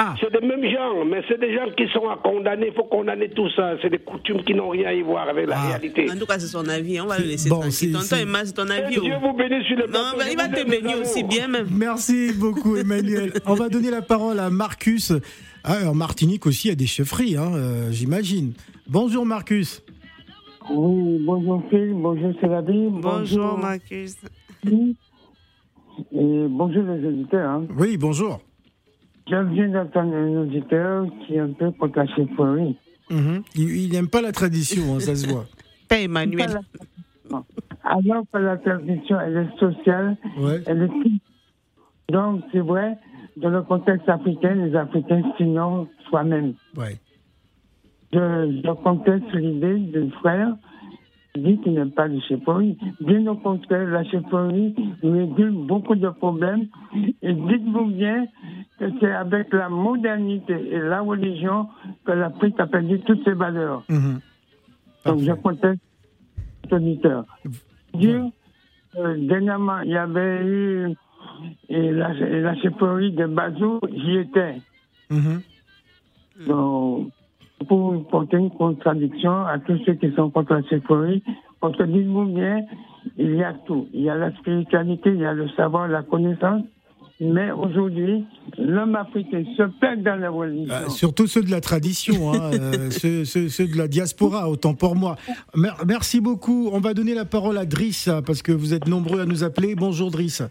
Ah, 0.00 0.14
C'est 0.20 0.30
des 0.30 0.46
mêmes 0.46 0.62
gens, 0.70 1.04
mais 1.04 1.22
c'est 1.26 1.40
des 1.40 1.52
gens 1.52 1.66
qui 1.76 1.88
sont 1.92 2.08
à 2.08 2.16
condamner. 2.22 2.68
Il 2.68 2.72
faut 2.74 2.84
condamner 2.84 3.30
tout 3.30 3.50
ça. 3.56 3.72
C'est 3.82 3.90
des 3.90 3.98
coutumes 3.98 4.44
qui 4.44 4.54
n'ont 4.54 4.68
rien 4.68 4.90
à 4.90 4.92
y 4.92 5.02
voir 5.02 5.28
avec 5.28 5.48
la 5.48 5.56
Ah. 5.58 5.68
réalité. 5.70 6.06
En 6.08 6.16
tout 6.16 6.26
cas, 6.26 6.38
c'est 6.38 6.46
son 6.46 6.68
avis. 6.68 7.00
On 7.00 7.06
va 7.06 7.18
le 7.18 7.24
laisser 7.24 7.48
Bon, 7.48 7.60
tranquille. 7.60 7.96
c'est- 7.98 8.10
Tonton 8.14 8.22
Emma, 8.22 8.44
c'est 8.44 8.52
ton 8.52 8.70
avis. 8.70 9.00
Dieu 9.00 9.14
oh. 9.16 9.26
vous 9.26 9.32
bénisse 9.36 9.64
sur 9.66 9.76
le 9.76 9.86
Non, 9.88 9.98
il 10.30 10.36
va 10.36 10.46
te 10.46 10.64
bénir 10.70 10.98
aussi 11.00 11.24
bien 11.24 11.48
même. 11.48 11.66
merci 11.72 12.32
beaucoup, 12.32 12.76
Emmanuel. 12.76 13.32
On 13.46 13.54
va 13.54 13.68
donner 13.68 13.90
la 13.90 14.02
parole 14.02 14.38
à 14.38 14.50
Marcus. 14.50 15.12
Ah, 15.64 15.88
en 15.90 15.94
Martinique 15.94 16.46
aussi, 16.46 16.68
il 16.68 16.70
y 16.70 16.72
a 16.72 16.76
des 16.76 16.86
chefferies, 16.86 17.36
hein, 17.36 17.52
euh, 17.54 17.90
j'imagine. 17.90 18.52
Bonjour, 18.88 19.26
Marcus. 19.26 19.82
Oui, 20.70 21.18
bonjour 21.24 21.62
Phil, 21.70 21.92
bonjour 21.94 22.32
Célabi, 22.40 22.88
Bonjour, 22.90 23.58
Marcus. 23.58 24.16
et 24.66 26.46
bonjour 26.48 26.82
les 26.84 27.06
auditeurs. 27.06 27.50
Hein. 27.50 27.66
Oui, 27.76 27.96
bonjour. 27.96 28.40
Je 29.30 29.36
viens 29.54 29.68
d'entendre 29.68 30.14
un 30.14 30.42
auditeur 30.42 31.06
qui 31.26 31.34
est 31.34 31.38
un 31.40 31.52
peu 31.52 31.70
contre 31.72 31.98
la 31.98 32.06
chefferie. 32.06 32.76
Mhm. 33.10 33.42
Il 33.54 33.90
n'aime 33.92 34.08
pas 34.08 34.20
la 34.22 34.32
tradition, 34.32 34.96
hein, 34.96 35.00
ça 35.00 35.14
se 35.16 35.26
voit. 35.26 35.46
Père 35.88 36.00
Emmanuel. 36.02 36.60
Alors 37.84 38.24
que 38.32 38.38
la 38.38 38.56
tradition, 38.58 39.18
elle 39.20 39.36
est 39.48 39.58
sociale, 39.58 40.16
Ouais. 40.38 40.62
elle 40.66 40.82
est... 40.82 42.12
Donc, 42.12 42.42
c'est 42.52 42.60
vrai, 42.60 42.96
dans 43.40 43.50
le 43.50 43.62
contexte 43.62 44.08
africain, 44.08 44.54
les 44.54 44.74
Africains 44.74 45.22
s'ignorent 45.36 45.86
soi-même. 46.08 46.54
Ouais. 46.76 46.98
Je, 48.12 48.60
je 48.64 48.70
conteste 48.82 49.32
l'idée 49.32 49.78
du 49.78 50.10
frère 50.12 50.54
qui 51.34 51.42
dit 51.42 51.58
qu'il 51.60 51.74
n'aime 51.74 51.90
pas 51.90 52.08
de 52.08 52.18
chefferie. 52.20 52.76
Bien 53.00 53.26
au 53.26 53.36
contraire, 53.36 53.86
la 53.88 54.04
chefferie 54.04 54.74
régule 55.02 55.66
beaucoup 55.66 55.94
de 55.94 56.08
problèmes. 56.08 56.66
Et 57.22 57.32
dites-vous 57.32 57.86
bien 57.86 58.26
que 58.78 58.86
c'est 59.00 59.12
avec 59.12 59.52
la 59.52 59.68
modernité 59.68 60.54
et 60.72 60.78
la 60.80 61.00
religion 61.00 61.68
que 62.04 62.12
l'Afrique 62.12 62.58
a 62.58 62.66
perdu 62.66 63.00
toutes 63.00 63.24
ses 63.24 63.34
valeurs. 63.34 63.84
Mhm. 63.88 64.20
Donc 65.04 65.20
je 65.20 65.32
conteste 65.32 65.80
cet 66.62 66.72
auditeur. 66.72 67.24
Euh, 68.96 69.16
dernièrement, 69.28 69.80
il 69.80 69.90
y 69.90 69.96
avait 69.96 70.44
eu 70.44 70.94
et 71.68 71.90
la, 71.90 72.12
la 72.14 72.54
chefferie 72.56 73.12
de 73.12 73.26
Bazou, 73.26 73.80
j'y 73.92 74.16
étais. 74.18 74.56
Mhm. 75.10 75.40
Donc, 76.46 77.08
pour 77.68 78.06
porter 78.08 78.36
une 78.36 78.50
contradiction 78.50 79.44
à 79.46 79.58
tous 79.58 79.78
ceux 79.84 79.94
qui 79.94 80.12
sont 80.14 80.30
contre 80.30 80.54
la 80.54 80.62
chefferie, 80.62 81.22
parce 81.60 81.76
que 81.76 81.82
dites-vous 81.82 82.26
bien, 82.26 82.62
il 83.16 83.34
y 83.34 83.42
a 83.42 83.52
tout. 83.66 83.88
Il 83.92 84.02
y 84.02 84.10
a 84.10 84.14
la 84.14 84.30
spiritualité, 84.36 85.10
il 85.10 85.18
y 85.20 85.24
a 85.26 85.32
le 85.32 85.48
savoir, 85.50 85.88
la 85.88 86.02
connaissance. 86.02 86.62
Mais 87.20 87.50
aujourd'hui, 87.50 88.24
l'homme 88.58 88.94
africain 88.94 89.42
se 89.56 89.64
perd 89.80 90.04
dans 90.04 90.14
la 90.20 90.30
religion. 90.30 90.72
Euh, 90.72 90.88
surtout 90.88 91.26
ceux 91.26 91.42
de 91.42 91.50
la 91.50 91.60
tradition, 91.60 92.32
hein, 92.32 92.50
euh, 92.52 92.90
ceux, 92.90 93.24
ceux- 93.24 93.48
ceux 93.48 93.66
de 93.66 93.76
la 93.76 93.88
diaspora, 93.88 94.48
autant 94.48 94.74
pour 94.74 94.94
moi. 94.94 95.16
Mer- 95.56 95.78
merci 95.84 96.20
beaucoup. 96.20 96.70
On 96.72 96.78
va 96.78 96.94
donner 96.94 97.14
la 97.14 97.24
parole 97.24 97.58
à 97.58 97.66
Driss, 97.66 98.08
parce 98.24 98.40
que 98.40 98.52
vous 98.52 98.72
êtes 98.72 98.86
nombreux 98.86 99.20
à 99.22 99.26
nous 99.26 99.42
appeler. 99.42 99.74
Bonjour 99.74 100.12
Driss. 100.12 100.42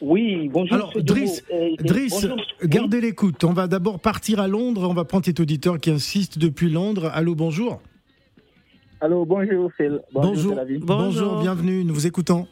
Oui, 0.00 0.48
bonjour. 0.48 0.74
Alors, 0.74 0.92
Driss, 0.96 1.44
Diogo. 1.46 1.62
Euh, 1.62 1.76
Driss, 1.84 2.22
bonjour. 2.22 2.36
gardez 2.64 3.00
l'écoute. 3.00 3.44
On 3.44 3.52
va 3.52 3.66
d'abord 3.66 4.00
partir 4.00 4.40
à 4.40 4.48
Londres. 4.48 4.88
On 4.88 4.94
va 4.94 5.04
prendre 5.04 5.24
cet 5.26 5.40
auditeur 5.40 5.78
qui 5.78 5.90
insiste 5.90 6.38
depuis 6.38 6.70
Londres. 6.70 7.10
Allô, 7.12 7.34
bonjour. 7.34 7.80
Allô, 9.02 9.24
bonjour 9.24 9.70
Phil. 9.76 10.00
Bonjour. 10.12 10.56
Bonjour. 10.80 11.40
bienvenue. 11.40 11.84
Nous 11.84 11.94
vous 11.94 12.06
écoutons. 12.06 12.46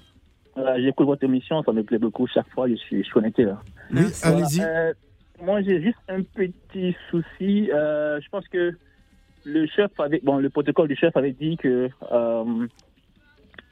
Euh, 0.59 0.77
J'écoute 0.83 1.07
votre 1.07 1.23
émission, 1.25 1.63
ça 1.63 1.73
me 1.73 1.83
plaît 1.85 1.99
beaucoup. 1.99 2.27
Chaque 2.27 2.49
fois, 2.51 2.69
je 2.69 2.75
suis, 2.75 2.99
je 2.99 3.03
suis 3.05 3.13
connecté 3.13 3.45
là. 3.45 3.63
Oui, 3.93 4.01
Voilà, 4.23 4.37
allez-y. 4.37 4.61
euh, 4.61 4.93
moi, 5.43 5.63
j'ai 5.63 5.81
juste 5.81 5.99
un 6.09 6.23
petit 6.23 6.97
souci. 7.11 7.71
Euh, 7.73 8.19
je 8.21 8.29
pense 8.29 8.47
que 8.49 8.73
le 9.45 9.67
chef 9.69 9.91
avait, 10.01 10.21
bon, 10.23 10.39
le 10.39 10.51
protocole 10.51 10.89
du 10.89 10.97
chef 10.97 11.17
avait 11.17 11.33
dit 11.33 11.57
que 11.57 11.89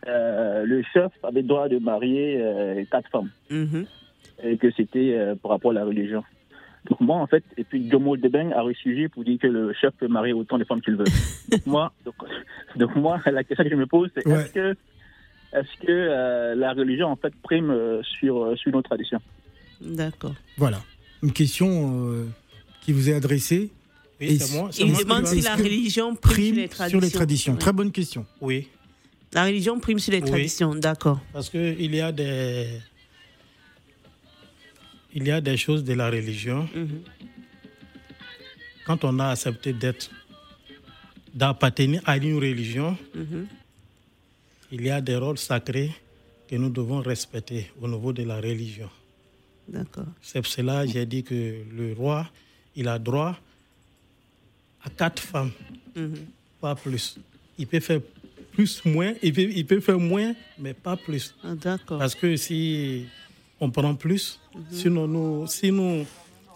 euh, 0.09 0.65
le 0.65 0.83
chef 0.93 1.13
avait 1.23 1.43
le 1.43 1.49
droit 1.49 1.69
de 1.69 1.79
marier 1.79 2.37
euh, 2.41 2.85
quatre 2.91 3.09
femmes. 3.11 3.31
Mhm. 3.51 3.87
et 4.45 4.57
que 4.59 4.71
c'était 4.73 5.15
euh, 5.17 5.35
par 5.35 5.53
rapport 5.53 5.71
à 5.71 5.75
la 5.75 5.85
religion. 5.85 6.23
Donc 6.89 7.01
moi, 7.01 7.17
en 7.17 7.27
fait, 7.27 7.43
et 7.57 7.65
puis 7.65 7.91
Jomo 7.91 8.17
Debeng 8.17 8.53
a 8.53 8.63
ressurgi 8.63 9.09
pour 9.09 9.25
dire 9.25 9.39
que 9.41 9.47
le 9.49 9.73
chef 9.73 9.93
peut 9.99 10.07
marier 10.09 10.33
autant 10.33 10.57
de 10.59 10.65
femmes 10.65 10.81
qu'il 10.83 10.95
veut. 10.97 11.05
donc 11.51 11.67
moi, 11.67 11.93
donc, 12.05 12.15
donc 12.77 12.95
moi, 12.97 13.21
la 13.27 13.43
question 13.45 13.65
que 13.65 13.71
je 13.71 13.75
me 13.77 13.87
pose, 13.87 14.11
c'est 14.15 14.27
Ouais. 14.29 14.35
est-ce 14.43 14.53
que, 14.53 14.77
est-ce 15.53 15.87
que 15.87 15.91
euh, 15.91 16.55
la 16.55 16.73
religion 16.75 17.09
en 17.09 17.17
fait 17.17 17.35
prime 17.43 17.71
euh, 17.71 18.03
sur 18.03 18.45
euh, 18.45 18.57
sur 18.57 18.71
nos 18.73 18.83
traditions? 18.83 19.21
D'accord. 19.81 20.35
Voilà. 20.59 20.79
Une 21.23 21.33
question 21.33 21.69
euh, 22.13 22.27
qui 22.83 22.93
vous 22.93 23.09
est 23.11 23.15
adressée. 23.15 23.71
Oui, 24.21 24.27
Et 24.29 24.39
c'est 24.39 24.57
moi. 24.57 24.69
c'est 24.71 24.83
Il 24.83 24.97
demande 24.97 25.27
si 25.27 25.41
la 25.41 25.57
religion 25.57 26.15
prime, 26.15 26.55
Prime 26.55 26.59
sur 26.59 26.61
les 26.61 26.69
traditions. 26.69 26.89
sur 26.89 27.01
les 27.01 27.11
traditions. 27.11 27.53
Ouais. 27.55 27.59
Très 27.59 27.73
bonne 27.73 27.91
question. 27.93 28.27
Oui, 28.41 28.69
La 29.33 29.45
religion 29.45 29.79
prime 29.81 29.99
sur 29.99 30.13
les 30.13 30.23
Oui. 30.23 30.29
traditions, 30.31 30.75
d'accord. 30.75 31.21
parce 31.33 31.51
qu'il 31.51 31.95
y 31.95 32.01
a 32.01 32.13
des. 32.13 32.69
Il 35.15 35.27
y 35.27 35.31
a 35.31 35.41
des 35.41 35.57
choses 35.57 35.83
de 35.85 35.95
la 35.95 36.09
religion. 36.11 36.69
Mhm. 36.75 37.01
Quand 38.87 39.05
on 39.05 39.19
a 39.19 39.29
accepté 39.31 39.73
d'être. 39.73 40.11
d'appartenir 41.35 42.01
à 42.07 42.17
une 42.17 42.37
religion, 42.37 42.97
Mhm. 43.15 43.47
il 44.73 44.81
y 44.87 44.89
a 44.91 45.03
des 45.03 45.17
rôles 45.17 45.37
sacrés 45.37 45.91
que 46.49 46.57
nous 46.57 46.71
devons 46.71 47.01
respecter 47.03 47.71
au 47.79 47.87
niveau 47.87 48.11
de 48.15 48.23
la 48.23 48.37
religion. 48.37 48.89
D'accord. 49.69 50.07
C'est 50.23 50.41
pour 50.41 50.51
cela 50.51 50.87
que 50.87 50.93
j'ai 50.93 51.05
dit 51.05 51.23
que 51.23 51.63
le 51.77 51.93
roi, 51.93 52.27
il 52.75 52.89
a 52.89 52.99
droit 52.99 53.37
à 54.83 54.89
quatre 54.89 55.21
femmes, 55.23 55.53
Mhm. 55.95 56.15
pas 56.59 56.75
plus. 56.75 57.19
Il 57.59 57.67
peut 57.67 57.81
faire 57.81 58.01
plus, 58.57 58.83
moins, 58.85 59.13
il 59.23 59.33
peut, 59.33 59.43
il 59.61 59.67
peut 59.67 59.81
faire 59.81 59.99
moins, 59.99 60.33
mais 60.59 60.73
pas 60.75 60.97
plus. 60.97 61.35
Ah, 61.45 61.55
d'accord. 61.55 61.99
Parce 61.99 62.15
que 62.15 62.37
si 62.37 63.05
on 63.61 63.71
prend 63.71 63.95
plus, 63.95 64.41
sinon 64.71 65.07
nous, 65.07 65.47
si, 65.47 65.71
nous, 65.71 66.05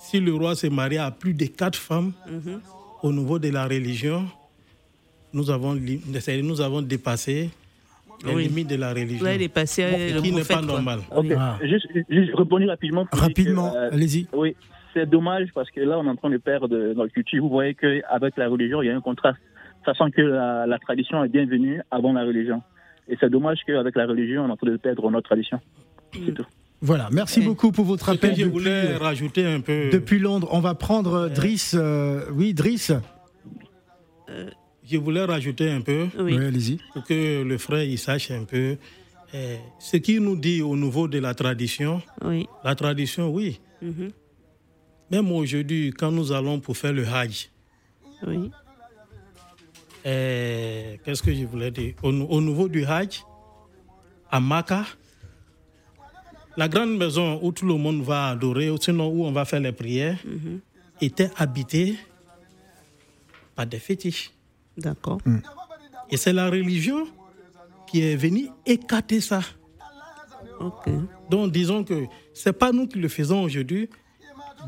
si 0.00 0.18
le 0.20 0.32
roi 0.34 0.54
se 0.54 0.66
marie 0.68 0.98
à 0.98 1.10
plus 1.10 1.34
de 1.34 1.46
quatre 1.46 1.78
femmes, 1.78 2.12
Mhm. 2.26 2.60
au 3.02 3.12
niveau 3.12 3.38
de 3.38 3.50
la 3.50 3.64
religion, 3.64 4.26
nous 5.32 5.50
avons, 5.50 5.74
nous 5.74 6.60
avons 6.60 6.82
dépassé 6.82 7.50
les 8.26 8.34
Oui. 8.34 8.48
limites 8.48 8.68
de 8.68 8.76
la 8.76 8.90
religion. 8.90 9.18
Vous 9.20 9.26
avez 9.26 9.38
dépassé 9.38 9.82
euh, 9.84 10.14
le 10.14 10.20
qui 10.22 10.32
n'est 10.32 10.42
pas 10.44 10.54
quoi. 10.58 10.62
normal. 10.74 11.00
Ok, 11.14 11.26
Ah. 11.38 11.58
juste, 11.62 11.86
juste 12.08 12.34
répondre 12.34 12.66
rapidement. 12.66 13.06
Rapidement, 13.12 13.72
euh, 13.74 13.90
allez-y. 13.92 14.26
Oui, 14.34 14.54
c'est 14.92 15.08
dommage 15.08 15.48
parce 15.54 15.70
que 15.70 15.80
là, 15.80 15.98
on 15.98 16.04
est 16.06 16.10
en 16.10 16.16
train 16.16 16.30
de 16.30 16.36
perdre 16.36 16.76
notre 16.94 17.12
culture. 17.14 17.42
Vous 17.42 17.48
voyez 17.48 17.74
qu'avec 17.74 18.36
la 18.36 18.48
religion, 18.48 18.82
il 18.82 18.86
y 18.86 18.90
a 18.90 18.96
un 18.96 19.00
contraste, 19.00 19.38
sachant 19.84 20.10
que 20.10 20.20
la, 20.22 20.66
la 20.66 20.78
tradition 20.78 21.22
est 21.24 21.28
bienvenue 21.28 21.80
avant 21.90 22.12
la 22.12 22.24
religion. 22.24 22.62
Et 23.08 23.16
c'est 23.18 23.30
dommage 23.30 23.58
qu'avec 23.66 23.96
la 23.96 24.06
religion, 24.06 24.44
on 24.44 24.48
est 24.48 24.52
en 24.52 24.56
train 24.56 24.70
de 24.70 24.76
perdre 24.76 25.10
notre 25.10 25.28
tradition. 25.28 25.60
C'est 26.14 26.32
tout. 26.34 26.46
Voilà. 26.80 27.08
Merci 27.12 27.40
beaucoup 27.42 27.72
pour 27.72 27.84
votre 27.84 28.08
appel 28.08 28.30
je 28.34 28.42
depuis, 28.44 28.50
voulais 28.50 28.96
rajouter 28.96 29.44
un 29.46 29.60
peu, 29.60 29.90
depuis 29.90 30.18
Londres. 30.18 30.48
On 30.52 30.60
va 30.60 30.74
prendre 30.74 31.14
euh, 31.14 31.28
Driss. 31.28 31.74
euh, 31.78 32.24
oui, 32.32 32.54
Driss. 32.54 32.92
je 34.84 34.96
voulais 34.96 35.24
rajouter 35.24 35.70
un 35.70 35.80
peu 35.80 36.06
Oui. 36.18 36.36
Oui, 36.36 36.46
allez-y. 36.46 36.78
pour 36.92 37.04
que 37.04 37.42
le 37.42 37.58
frère 37.58 37.84
il 37.84 37.98
sache 37.98 38.30
un 38.30 38.44
peu 38.44 38.76
eh, 39.34 39.56
ce 39.78 39.96
qu'il 39.98 40.20
nous 40.22 40.36
dit 40.36 40.62
au 40.62 40.76
niveau 40.76 41.06
de 41.06 41.18
la 41.18 41.34
tradition. 41.34 42.02
Oui. 42.24 42.46
La 42.64 42.74
tradition, 42.74 43.30
oui. 43.30 43.60
Mhm. 43.82 44.10
Même 45.10 45.30
aujourd'hui, 45.32 45.90
quand 45.96 46.10
nous 46.12 46.32
allons 46.32 46.60
pour 46.60 46.76
faire 46.76 46.92
le 46.92 47.06
Hajj, 47.06 47.50
Oui. 48.26 48.50
Eh, 50.04 51.00
qu'est-ce 51.04 51.22
que 51.22 51.32
je 51.34 51.44
voulais 51.44 51.70
dire? 51.70 51.94
Au, 52.02 52.08
au 52.08 52.40
niveau 52.40 52.68
du 52.68 52.84
Hajj, 52.84 53.22
à 54.30 54.40
Makkah, 54.40 54.84
la 56.56 56.68
grande 56.68 56.96
maison 56.96 57.38
où 57.42 57.52
tout 57.52 57.66
le 57.66 57.74
monde 57.74 58.02
va 58.02 58.28
adorer, 58.28 58.70
sinon 58.80 59.08
où 59.08 59.24
on 59.24 59.32
va 59.32 59.44
faire 59.44 59.60
les 59.60 59.72
prières, 59.72 60.18
Mhm. 60.24 60.60
était 61.00 61.30
habitée 61.36 61.96
par 63.54 63.66
des 63.66 63.78
fétiches. 63.78 64.30
D'accord. 64.76 65.18
Et 66.10 66.16
c'est 66.16 66.32
la 66.32 66.48
religion 66.50 67.06
qui 67.86 68.02
est 68.02 68.16
venue 68.16 68.48
écarter 68.66 69.20
ça. 69.20 69.40
Donc 71.30 71.52
disons 71.52 71.84
que 71.84 72.04
c'est 72.34 72.52
pas 72.52 72.72
nous 72.72 72.86
qui 72.86 72.98
le 72.98 73.08
faisons 73.08 73.42
aujourd'hui. 73.42 73.88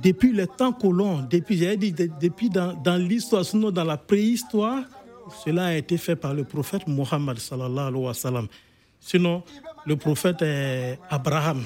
Depuis 0.03 0.33
les 0.33 0.47
temps 0.47 0.73
colons, 0.73 1.21
depuis, 1.29 1.59
j'avais 1.59 1.77
dit, 1.77 1.92
de- 1.92 2.09
depuis 2.21 2.49
dans, 2.49 2.73
dans 2.73 2.97
l'histoire, 2.97 3.45
sinon 3.45 3.71
dans 3.71 3.85
la 3.85 3.99
préhistoire, 3.99 4.85
cela 5.45 5.66
a 5.66 5.75
été 5.75 5.97
fait 5.97 6.16
par 6.16 6.35
le 6.35 6.45
prophète 6.45 6.87
Mohammed 6.87 7.38
sallallahu 7.38 7.88
alayhi 7.88 8.05
wa 8.05 8.14
sallam. 8.14 8.47
Sinon, 9.01 9.42
le 9.87 9.97
prophète 9.97 10.42
est 10.42 10.99
Abraham. 11.11 11.62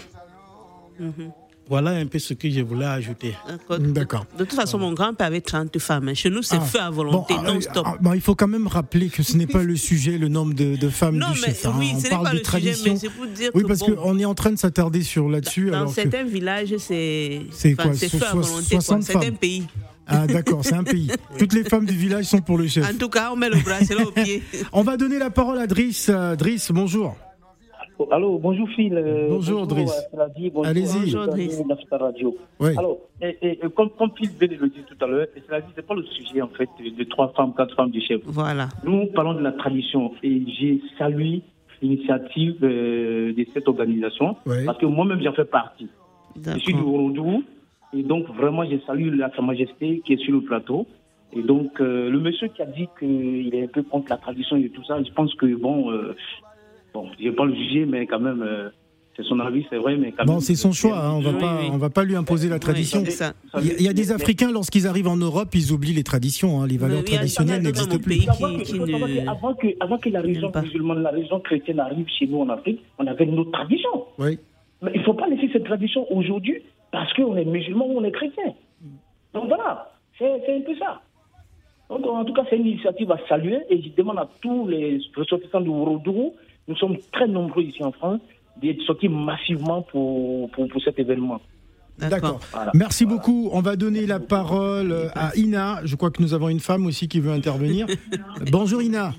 Voilà 1.69 1.91
un 1.91 2.07
peu 2.07 2.21
ce 2.21 2.33
que 2.33 2.49
je 2.49 2.61
voulais 2.61 2.87
ajouter. 2.87 3.35
D'accord. 3.81 4.25
De 4.39 4.45
toute 4.45 4.55
façon, 4.55 4.79
mon 4.79 4.93
grand-père 4.93 5.27
avait 5.27 5.41
30 5.41 5.77
femmes. 5.81 6.15
Chez 6.15 6.31
nous, 6.31 6.41
c'est 6.43 6.59
Ah, 6.59 6.61
feu 6.61 6.81
à 6.81 6.91
volonté, 6.91 7.35
bon, 7.35 7.41
euh, 7.45 7.55
non-stop. 7.55 7.85
ah, 7.89 7.97
bon, 8.01 8.13
il 8.13 8.21
faut 8.21 8.37
quand 8.37 8.47
même 8.47 8.69
rappeler 8.69 9.09
que 9.09 9.25
ce 9.25 9.37
n'est 9.37 9.49
pas 9.49 9.65
le 9.65 9.75
sujet, 9.75 10.17
le 10.17 10.29
nombre 10.29 10.55
de, 10.55 10.77
de 10.77 10.89
femmes 10.89 11.17
Non, 11.17 11.33
du 11.33 11.41
mais 11.41 11.49
chef. 11.49 11.67
hein. 11.67 11.75
oui, 11.77 11.91
On 11.97 11.99
ce 11.99 12.09
parle 12.09 12.23
pas 12.23 12.31
de 12.31 12.39
le 12.39 12.45
sujet, 12.45 12.51
tradition. 12.73 12.93
mais 12.93 12.99
c'est 13.01 13.11
pour 13.11 13.27
dire 13.27 13.51
oui, 13.53 13.65
parce 13.67 13.81
bon, 13.81 13.97
qu'on 13.97 14.17
est 14.21 14.25
en 14.25 14.35
train 14.37 14.53
de 14.53 14.57
s'attarder 14.59 15.03
sur 15.03 15.29
là-dessus. 15.29 15.71
Dans 15.71 15.79
alors 15.79 15.89
que- 15.89 16.01
certains 16.03 16.23
villages, 16.23 16.73
c'est 16.79 17.43
quoi, 17.77 17.93
c'est 17.95 18.11
feu 18.11 18.25
à 18.25 18.33
volonté. 18.33 18.53
quoi. 18.53 18.81
60 18.81 19.03
C'est 19.03 19.17
un 19.17 19.21
femmes. 19.23 19.37
pays. 19.37 19.67
Ah, 20.07 20.27
d'accord, 20.27 20.65
c'est 20.65 20.75
un 20.75 20.85
pays. 20.85 21.11
Toutes 21.39 21.53
les 21.53 21.65
femmes 21.65 21.85
du 21.85 21.95
village 21.95 22.25
sont 22.25 22.41
pour 22.41 22.59
le 22.59 22.67
chef. 22.67 22.89
En 22.89 22.97
tout 22.99 23.09
cas, 23.09 23.31
on 23.33 23.37
met 23.37 23.49
le 23.49 23.63
bracelet 23.63 24.05
au 24.05 24.11
pied. 24.13 24.43
On 24.73 24.83
va 24.83 24.97
donner 24.97 25.19
la 25.19 25.31
parole 25.31 25.59
à 25.59 25.67
Driss. 25.67 26.09
Euh, 26.09 26.37
Driss, 26.37 26.71
bonjour. 26.73 27.17
Allô, 28.11 28.39
bonjour 28.39 28.69
Phil. 28.77 28.93
euh, 28.95 29.29
Bonjour, 29.31 29.67
Driss. 29.67 29.91
euh, 30.15 30.27
Allez-y. 30.65 31.01
Bonjour, 31.01 31.27
Driss. 31.29 31.63
radio. 31.91 32.37
Oui. 32.61 32.71
Alors, 32.77 32.99
et, 33.23 33.37
et- 33.41 33.53
et 33.65 33.71
comme, 33.75 33.89
comme 33.99 34.11
Phil 34.19 34.29
venait 34.39 34.55
de 34.57 34.61
le 34.61 34.69
dire 34.69 34.85
tout 34.87 35.03
à 35.03 35.09
l'heure, 35.09 35.27
dit, 35.35 35.43
c'est 35.75 35.87
pas 35.87 35.95
le 35.95 36.05
sujet 36.05 36.43
en 36.43 36.49
fait 36.49 36.69
de 36.79 37.05
trois 37.05 37.33
femmes, 37.35 37.55
quatre 37.57 37.75
femmes 37.75 37.91
du 37.91 38.03
chef. 38.03 38.21
Voilà. 38.27 38.69
Nous 38.85 39.07
parlons 39.15 39.33
de 39.35 39.41
la 39.41 39.53
tradition 39.53 40.13
et 40.23 40.43
j'ai 40.59 40.83
salué 40.99 41.41
l'initiative 41.81 42.57
euh, 42.63 43.33
de 43.33 43.47
cette 43.55 43.67
organisation 43.67 44.37
Oui. 44.47 44.65
parce 44.67 44.77
que 44.79 44.87
moi-même 44.87 45.21
j'en 45.23 45.33
fais 45.33 45.45
partie. 45.47 45.89
Je 46.37 46.51
suis 46.59 46.75
du 46.75 46.81
D'accord. 46.81 46.93
Et 47.97 48.03
donc 48.03 48.27
vraiment 48.37 48.65
j'ai 48.69 48.81
salué 48.87 49.11
la, 49.17 49.31
Sa 49.35 49.43
Majesté 49.43 50.03
qui 50.05 50.13
est 50.15 50.19
sur 50.25 50.33
le 50.33 50.41
plateau. 50.43 50.87
Et 51.33 51.43
donc 51.43 51.81
euh, 51.81 52.09
le 52.11 52.21
monsieur 52.21 52.49
qui 52.49 52.63
a 52.63 52.67
dit 52.67 52.87
qu'il 52.99 53.55
est 53.55 53.65
un 53.65 53.69
peu 53.69 53.83
contre 53.83 54.07
la 54.11 54.17
tradition 54.17 54.57
et 54.57 54.69
tout 54.71 54.85
ça, 54.85 55.03
je 55.03 55.11
pense 55.13 55.35
que 55.35 55.47
bon, 55.57 55.91
euh, 55.91 56.15
bon, 56.95 57.07
je 57.19 57.25
vais 57.29 57.33
pas 57.35 57.45
le 57.45 57.55
juger, 57.55 57.85
mais 57.87 58.07
quand 58.07 58.21
même, 58.21 58.43
euh, 58.43 58.69
c'est 59.17 59.25
son 59.25 59.41
avis, 59.41 59.65
c'est 59.71 59.77
vrai, 59.79 59.97
mais 59.97 60.13
quand 60.13 60.25
Bon, 60.27 60.41
c'est 60.41 60.55
son 60.55 60.73
choix. 60.73 60.99
hein, 60.99 61.13
On 61.17 61.21
va 61.21 61.31
Oui, 61.31 61.41
pas, 61.41 61.59
oui. 61.61 61.69
on 61.73 61.79
va 61.79 61.89
pas 61.91 62.05
lui 62.05 62.17
imposer 62.17 62.49
la 62.49 62.59
tradition. 62.59 63.01
Oui, 63.01 63.07
c'est 63.07 63.13
ça. 63.13 63.33
Il 63.61 63.67
y, 63.67 63.71
a- 63.71 63.75
il 63.79 63.83
y 63.83 63.89
a 63.89 63.93
des 63.95 64.07
Mais- 64.09 64.13
Africains, 64.13 64.53
lorsqu'ils 64.53 64.87
arrivent 64.87 65.09
en 65.09 65.17
Europe, 65.17 65.49
ils 65.55 65.73
oublient 65.73 65.95
les 65.95 66.05
traditions. 66.05 66.61
hein, 66.61 66.67
Les 66.67 66.77
valeurs 66.77 67.03
traditionnelles 67.05 67.63
n'existent 67.63 67.99
plus. 67.99 68.27
Avant 68.29 68.59
qui, 68.59 68.79
ne. 68.79 69.29
avant, 69.29 69.55
que, 69.55 69.67
avant 69.81 69.99
que 69.99 70.09
la 70.11 70.21
religion 70.21 70.53
musulmane, 70.63 71.03
la 71.03 71.11
religion 71.11 71.41
chrétienne 71.41 71.81
arrive 71.81 72.07
chez 72.19 72.27
nous 72.27 72.41
en 72.41 72.49
Afrique, 72.51 72.81
on 72.99 73.07
avait 73.07 73.27
nos 73.27 73.45
traditions. 73.47 74.05
Oui. 74.19 74.39
Mais 74.83 74.91
il 74.95 75.01
ne 75.01 75.05
faut 75.05 75.15
pas 75.15 75.27
laisser 75.29 75.49
cette 75.53 75.65
tradition 75.65 76.07
aujourd'hui 76.13 76.63
parce 76.97 77.13
qu'on 77.13 77.37
est 77.37 77.45
musulman 77.45 77.85
ou 77.89 77.99
on 77.99 78.05
est 78.05 78.11
chrétien. 78.11 78.55
Donc 79.35 79.49
voilà, 79.49 79.93
c'est 80.19 80.33
un 80.33 80.61
peu 80.63 80.75
ça. 80.79 81.03
Donc 81.91 82.07
en 82.07 82.25
tout 82.25 82.33
cas, 82.33 82.43
c'est 82.49 82.57
une 82.57 82.69
initiative 82.69 83.13
à 83.13 83.19
saluer 83.29 83.59
et 83.69 83.83
je 83.83 83.91
demande 83.91 84.19
à 84.19 84.27
tous 84.41 84.67
les 84.67 84.99
ressortissants 85.15 85.61
du 85.61 85.69
Ourodougou, 85.69 86.33
nous 86.69 86.77
sommes 86.77 86.97
très 87.13 87.29
nombreux 87.29 87.65
ici 87.65 87.85
en 87.85 87.93
France, 87.93 88.21
d'être 88.57 88.81
sortis 88.81 89.11
massivement 89.11 89.83
pour, 89.83 90.51
pour, 90.53 90.69
pour 90.69 90.83
cet 90.83 90.99
événement. 90.99 91.39
D'accord. 91.99 92.41
Voilà. 92.51 92.73
Merci 92.75 93.05
beaucoup. 93.05 93.51
On 93.53 93.61
va 93.61 93.77
donner 93.77 94.07
la 94.07 94.19
parole 94.19 94.91
euh, 94.91 95.09
à 95.15 95.37
Ina. 95.37 95.81
Je 95.85 95.97
crois 95.97 96.11
que 96.11 96.23
nous 96.23 96.33
avons 96.33 96.49
une 96.49 96.61
femme 96.61 96.87
aussi 96.87 97.09
qui 97.09 97.21
veut 97.21 97.33
intervenir. 97.33 97.87
Bonjour 98.51 98.81
Ina. 98.81 99.13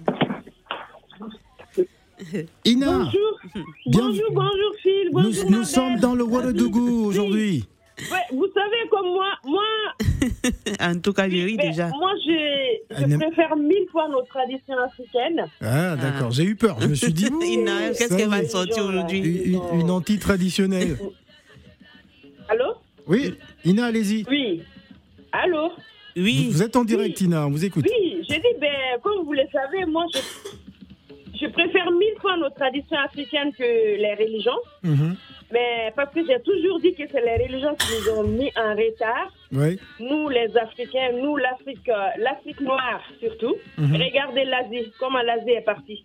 Ina. 2.66 2.86
Bonjour. 2.92 3.40
Bien- 3.86 4.02
Bonjour, 4.02 4.32
bonjour 4.32 4.74
Phil. 4.82 5.10
Nous, 5.12 5.22
Bonjour 5.24 5.44
nous 5.46 5.52
Mabel. 5.52 5.66
sommes 5.66 5.96
dans 6.00 6.16
le 6.16 6.24
Ouagadougou 6.24 7.06
aujourd'hui. 7.06 7.66
Ouais, 8.12 8.18
vous 8.32 8.46
savez 8.54 8.90
comme 8.92 9.08
moi, 9.08 9.32
moi, 9.44 9.64
En 10.80 11.00
tout 11.00 11.14
cas, 11.14 11.28
mais 11.28 11.56
déjà. 11.58 11.88
moi 11.90 12.12
je, 12.24 13.18
préfère 13.18 13.56
mille 13.56 13.88
fois 13.92 14.08
nos 14.08 14.22
traditions 14.24 14.78
africaines. 14.78 15.46
Ah, 15.62 15.96
d'accord. 15.96 16.30
J'ai 16.32 16.44
eu 16.44 16.56
peur. 16.56 16.78
Je 16.80 16.88
me 16.88 16.94
suis 16.96 17.12
dit. 17.14 17.24
qu'est-ce 17.98 18.16
qu'elle 18.16 18.30
va 18.30 18.46
sortir 18.48 18.86
aujourd'hui 18.86 19.56
Une, 19.74 19.90
anti-traditionnelle. 19.90 20.98
Allô 22.50 22.76
Oui, 23.08 23.34
Ina, 23.66 23.86
allez-y. 23.86 24.26
Oui. 24.30 24.62
Allô 25.32 25.72
Oui. 26.16 26.50
vous 26.52 26.62
êtes 26.62 26.76
en 26.76 26.84
direct, 26.84 27.20
Ina. 27.22 27.48
On 27.48 27.52
vous 27.52 27.66
écoute. 27.66 27.86
Oui, 27.90 28.24
j'ai 28.30 28.38
dit, 28.38 28.60
ben, 28.62 28.70
comme 29.04 29.26
vous 29.26 29.34
le 29.34 29.44
savez, 29.52 29.86
moi 29.86 30.06
je, 30.14 30.20
je 31.40 31.48
préfère 31.48 31.92
mille 31.92 32.16
fois 32.20 32.38
nos 32.38 32.50
traditions 32.50 32.98
africaines 32.98 33.54
que 33.54 33.64
les 33.64 34.16
religions. 34.16 34.60
Mhm. 34.84 35.16
Mais 35.52 35.94
parce 35.96 36.14
que 36.14 36.26
j'ai 36.26 36.42
toujours 36.42 36.80
dit 36.80 36.94
que 36.94 37.04
c'est 37.10 37.24
les 37.24 37.46
religions 37.46 37.74
qui 37.76 37.88
nous 37.94 38.18
ont 38.18 38.24
mis 38.24 38.52
en 38.58 38.76
retard. 38.76 39.32
Oui. 39.54 39.80
Nous, 40.00 40.28
les 40.28 40.58
Africains, 40.58 41.14
nous, 41.14 41.38
l'Afrique, 41.38 41.88
euh, 41.88 42.08
l'Afrique 42.18 42.60
noire 42.60 43.02
surtout. 43.20 43.56
Mhm. 43.78 43.96
Regardez 43.96 44.44
l'Asie, 44.44 44.92
comment 45.00 45.22
l'Asie 45.22 45.52
est 45.52 45.62
partie. 45.62 46.04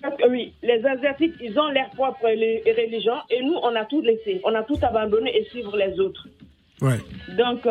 Parce 0.00 0.16
que 0.16 0.28
oui, 0.28 0.52
les 0.62 0.84
Asiatiques, 0.84 1.34
ils 1.40 1.58
ont 1.58 1.68
leur 1.70 1.90
propre 1.90 2.24
religion 2.24 3.14
et 3.30 3.42
nous, 3.42 3.54
on 3.62 3.74
a 3.76 3.84
tout 3.84 4.00
laissé. 4.00 4.40
On 4.44 4.54
a 4.54 4.62
tout 4.62 4.78
abandonné 4.82 5.36
et 5.36 5.44
suivre 5.44 5.76
les 5.76 5.98
autres. 6.00 6.26
Ouais. 6.82 6.98
Donc, 7.38 7.64
euh, 7.64 7.70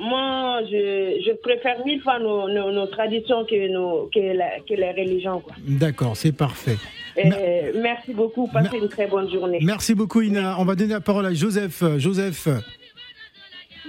moi, 0.00 0.60
je, 0.70 1.20
je 1.24 1.32
préfère 1.42 1.84
mille 1.84 2.00
fois 2.02 2.18
nos, 2.18 2.48
nos- 2.48 2.72
nos 2.72 2.86
traditions 2.86 3.44
que, 3.44 3.68
nos, 3.68 4.08
que, 4.12 4.18
la- 4.36 4.58
que 4.60 4.74
les 4.74 4.90
religions. 4.90 5.42
D'accord, 5.58 6.16
c'est 6.16 6.32
parfait. 6.32 6.76
Et 7.16 7.72
merci 7.74 8.12
beaucoup. 8.14 8.48
Passez 8.48 8.78
une 8.78 8.88
très 8.88 9.06
bonne 9.06 9.30
journée. 9.30 9.58
Merci 9.62 9.94
beaucoup, 9.94 10.22
Ina. 10.22 10.56
On 10.58 10.64
va 10.64 10.74
donner 10.74 10.94
la 10.94 11.00
parole 11.00 11.26
à 11.26 11.34
Joseph. 11.34 11.82
Joseph, 11.98 12.48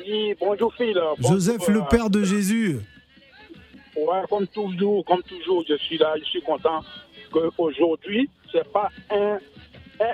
Oui, 0.06 0.34
bonjour 0.40 0.74
Phil. 0.76 1.00
Joseph, 1.20 1.58
Bonjour, 1.60 1.74
le 1.84 1.90
père 1.90 2.10
de 2.10 2.24
Jésus. 2.24 2.80
Ouais, 3.96 4.22
comme 4.30 4.48
toujours, 4.48 5.04
comme 5.06 5.22
toujours, 5.24 5.64
je 5.68 5.76
suis 5.78 5.98
là, 5.98 6.14
je 6.20 6.24
suis 6.26 6.42
content 6.42 6.82
qu'aujourd'hui, 7.32 8.30
c'est 8.52 8.68
pas 8.72 8.90
un, 9.12 9.38
un 10.00 10.14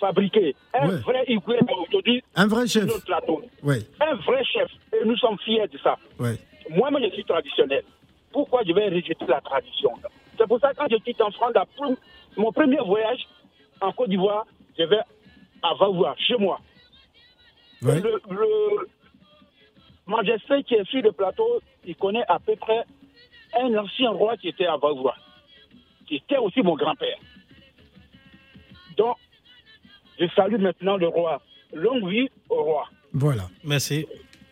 fabriqué. 0.00 0.56
Un 0.74 0.88
Ouais. 0.88 0.96
vrai 0.96 1.24
Igwe 1.28 1.56
aujourd'hui. 1.70 2.24
Un 2.34 2.46
vrai 2.48 2.66
chef. 2.66 2.84
notre 2.86 3.04
plateau. 3.04 3.42
Ouais, 3.62 3.78
Un 4.00 4.14
vrai 4.16 4.42
chef. 4.44 4.68
Et 4.92 5.04
nous 5.04 5.16
sommes 5.16 5.38
fiers 5.44 5.68
de 5.68 5.78
ça. 5.78 5.96
ouais. 6.18 6.36
Moi, 6.70 6.90
moi, 6.90 7.00
je 7.02 7.10
suis 7.10 7.24
traditionnel. 7.24 7.82
Pourquoi 8.32 8.62
je 8.66 8.72
vais 8.72 8.88
rejeter 8.88 9.26
la 9.28 9.40
tradition? 9.40 9.90
C'est 10.38 10.46
pour 10.46 10.60
ça 10.60 10.70
que 10.72 10.76
quand 10.76 10.86
je 10.90 10.96
quitte 10.98 11.20
en 11.20 11.30
France, 11.32 11.52
mon 12.36 12.52
premier 12.52 12.78
voyage 12.78 13.26
en 13.80 13.90
Côte 13.92 14.08
d'Ivoire, 14.08 14.46
je 14.78 14.84
vais 14.84 15.00
à 15.62 15.74
Vavois, 15.74 16.14
chez 16.16 16.36
moi. 16.36 16.60
Le, 17.82 18.00
le 18.30 18.88
majesté 20.06 20.62
qui 20.64 20.74
est 20.74 20.84
sur 20.88 21.02
le 21.02 21.12
plateau, 21.12 21.60
il 21.84 21.96
connaît 21.96 22.24
à 22.28 22.38
peu 22.38 22.54
près 22.56 22.84
un 23.60 23.74
ancien 23.76 24.10
roi 24.10 24.36
qui 24.36 24.48
était 24.48 24.66
à 24.66 24.76
Vavois, 24.76 25.16
qui 26.06 26.16
était 26.16 26.36
aussi 26.38 26.62
mon 26.62 26.76
grand-père. 26.76 27.16
Je 30.20 30.26
salue 30.36 30.60
maintenant 30.60 30.98
le 30.98 31.08
roi. 31.08 31.40
Longue 31.72 32.08
vie 32.08 32.28
au 32.50 32.62
roi. 32.62 32.84
Voilà. 33.12 33.48
Merci. 33.64 34.06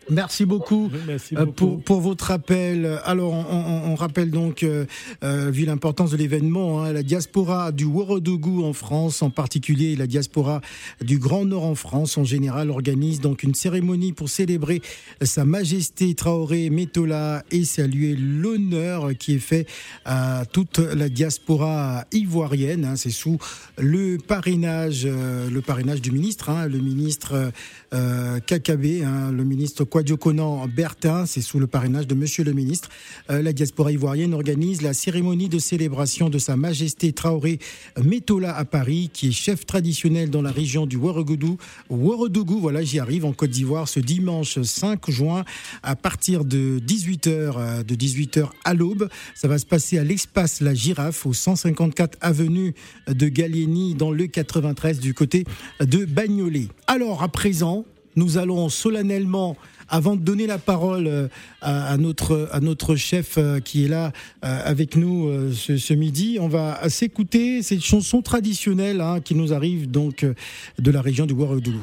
Merci 0.09 0.45
beaucoup, 0.45 0.89
Merci 1.07 1.35
euh, 1.35 1.45
beaucoup. 1.45 1.53
pour, 1.53 1.81
pour 1.83 2.01
votre 2.01 2.31
appel. 2.31 2.99
Alors, 3.03 3.33
on, 3.33 3.45
on- 3.55 3.91
on 3.91 3.95
rappelle 3.95 4.31
donc, 4.31 4.63
euh, 4.63 4.85
euh, 5.23 5.49
vu 5.51 5.65
l'importance 5.65 6.11
de 6.11 6.17
l'événement, 6.17 6.83
hein, 6.83 6.91
la 6.93 7.03
diaspora 7.03 7.71
du 7.71 7.85
Ouagadougou 7.85 8.63
en 8.63 8.73
France, 8.73 9.21
en 9.21 9.29
particulier 9.29 9.95
la 9.95 10.07
diaspora 10.07 10.61
du 11.03 11.19
Grand 11.19 11.45
Nord 11.45 11.65
en 11.65 11.75
France 11.75 12.17
en 12.17 12.23
général, 12.23 12.69
organise 12.71 13.21
donc 13.21 13.43
une 13.43 13.53
cérémonie 13.53 14.13
pour 14.13 14.29
célébrer 14.29 14.81
Sa 15.21 15.45
Majesté 15.45 16.15
Traoré 16.15 16.69
Metola 16.69 17.43
et 17.51 17.63
saluer 17.63 18.15
l'honneur 18.15 19.09
qui 19.17 19.35
est 19.35 19.39
fait 19.39 19.67
à 20.05 20.43
toute 20.51 20.79
la 20.79 21.09
diaspora 21.09 22.05
ivoirienne. 22.11 22.85
hein. 22.85 22.95
C'est 22.95 23.09
sous 23.11 23.37
le 23.77 24.17
parrainage, 24.17 25.03
euh, 25.05 25.49
le 25.49 25.61
parrainage 25.61 26.01
du 26.01 26.11
ministre, 26.11 26.49
hein, 26.49 26.67
le 26.67 26.79
ministre 26.79 27.51
euh, 27.93 28.39
Kakabé, 28.45 29.01
le 29.31 29.43
ministre 29.43 29.83
Kwadiokonan 29.99 30.65
Bertin, 30.73 31.25
c'est 31.25 31.41
sous 31.41 31.59
le 31.59 31.67
parrainage 31.67 32.07
de 32.07 32.15
Monsieur 32.15 32.45
le 32.45 32.53
ministre. 32.53 32.87
Euh, 33.29 33.41
la 33.41 33.51
diaspora 33.51 33.91
ivoirienne 33.91 34.33
organise 34.33 34.81
la 34.81 34.93
cérémonie 34.93 35.49
de 35.49 35.59
célébration 35.59 36.29
de 36.29 36.37
Sa 36.37 36.55
Majesté 36.55 37.11
Traoré 37.11 37.59
Metola 38.01 38.55
à 38.55 38.63
Paris, 38.63 39.09
qui 39.11 39.27
est 39.27 39.31
chef 39.33 39.65
traditionnel 39.65 40.29
dans 40.29 40.41
la 40.41 40.51
région 40.51 40.85
du 40.85 40.95
Ouagadougou. 40.95 42.59
Voilà, 42.61 42.81
j'y 42.81 42.97
arrive 42.99 43.25
en 43.25 43.33
Côte 43.33 43.49
d'Ivoire 43.49 43.89
ce 43.89 43.99
dimanche 43.99 44.61
5 44.61 45.11
juin 45.11 45.43
à 45.83 45.97
partir 45.97 46.45
de 46.45 46.79
18h, 46.79 47.83
de 47.83 47.95
18h 47.95 48.47
à 48.63 48.73
l'aube. 48.73 49.09
Ça 49.35 49.49
va 49.49 49.57
se 49.57 49.65
passer 49.65 49.97
à 49.97 50.05
l'espace 50.05 50.61
La 50.61 50.73
Girafe 50.73 51.25
au 51.25 51.33
154 51.33 52.17
avenue 52.21 52.73
de 53.09 53.27
Gallieni 53.27 53.95
dans 53.95 54.11
le 54.11 54.27
93 54.27 55.01
du 55.01 55.13
côté 55.13 55.43
de 55.81 56.05
Bagnolet. 56.05 56.69
Alors 56.87 57.21
à 57.21 57.27
présent, 57.27 57.83
nous 58.19 58.37
allons 58.37 58.69
solennellement, 58.69 59.55
avant 59.87 60.15
de 60.15 60.21
donner 60.21 60.45
la 60.45 60.57
parole 60.57 61.07
euh, 61.07 61.27
à, 61.61 61.97
notre, 61.97 62.95
chef 62.95 63.37
euh, 63.37 63.59
qui 63.59 63.85
est 63.85 63.87
là 63.87 64.11
euh, 64.45 64.61
avec 64.65 64.95
nous 64.95 65.31
ce, 65.53 65.93
midi, 65.93 66.37
on 66.39 66.47
va 66.47 66.87
s'écouter 66.89 67.63
cette 67.63 67.83
chanson 67.83 68.21
traditionnelle 68.21 69.01
hein, 69.01 69.19
qui 69.23 69.35
nous 69.35 69.53
arrive 69.53 69.89
donc 69.89 70.25
de 70.77 70.91
la 70.91 71.01
région 71.01 71.25
du 71.25 71.33
Ouagadougou. 71.33 71.81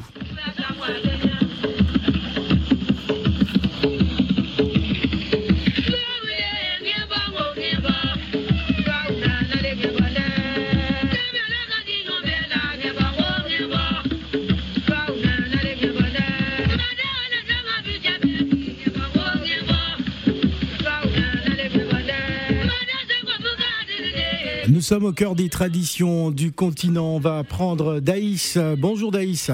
Sommes 24.87 25.05
au 25.07 25.13
cœur 25.13 25.35
des 25.35 25.49
traditions 25.49 26.31
du 26.31 26.53
continent. 26.53 27.17
On 27.17 27.19
va 27.19 27.43
prendre 27.43 27.99
Daïs. 28.01 28.57
Bonjour 28.79 29.11
Daïs. 29.11 29.51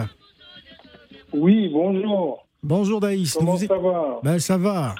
Oui, 1.33 1.71
bonjour. 1.73 2.47
Bonjour 2.63 3.01
Daïs. 3.01 3.35
Comment 3.39 3.55
Nous- 3.55 3.67
ça 3.67 3.79
va 3.79 4.21
Ben, 4.23 4.39
ça 4.39 4.59
va. 4.59 4.95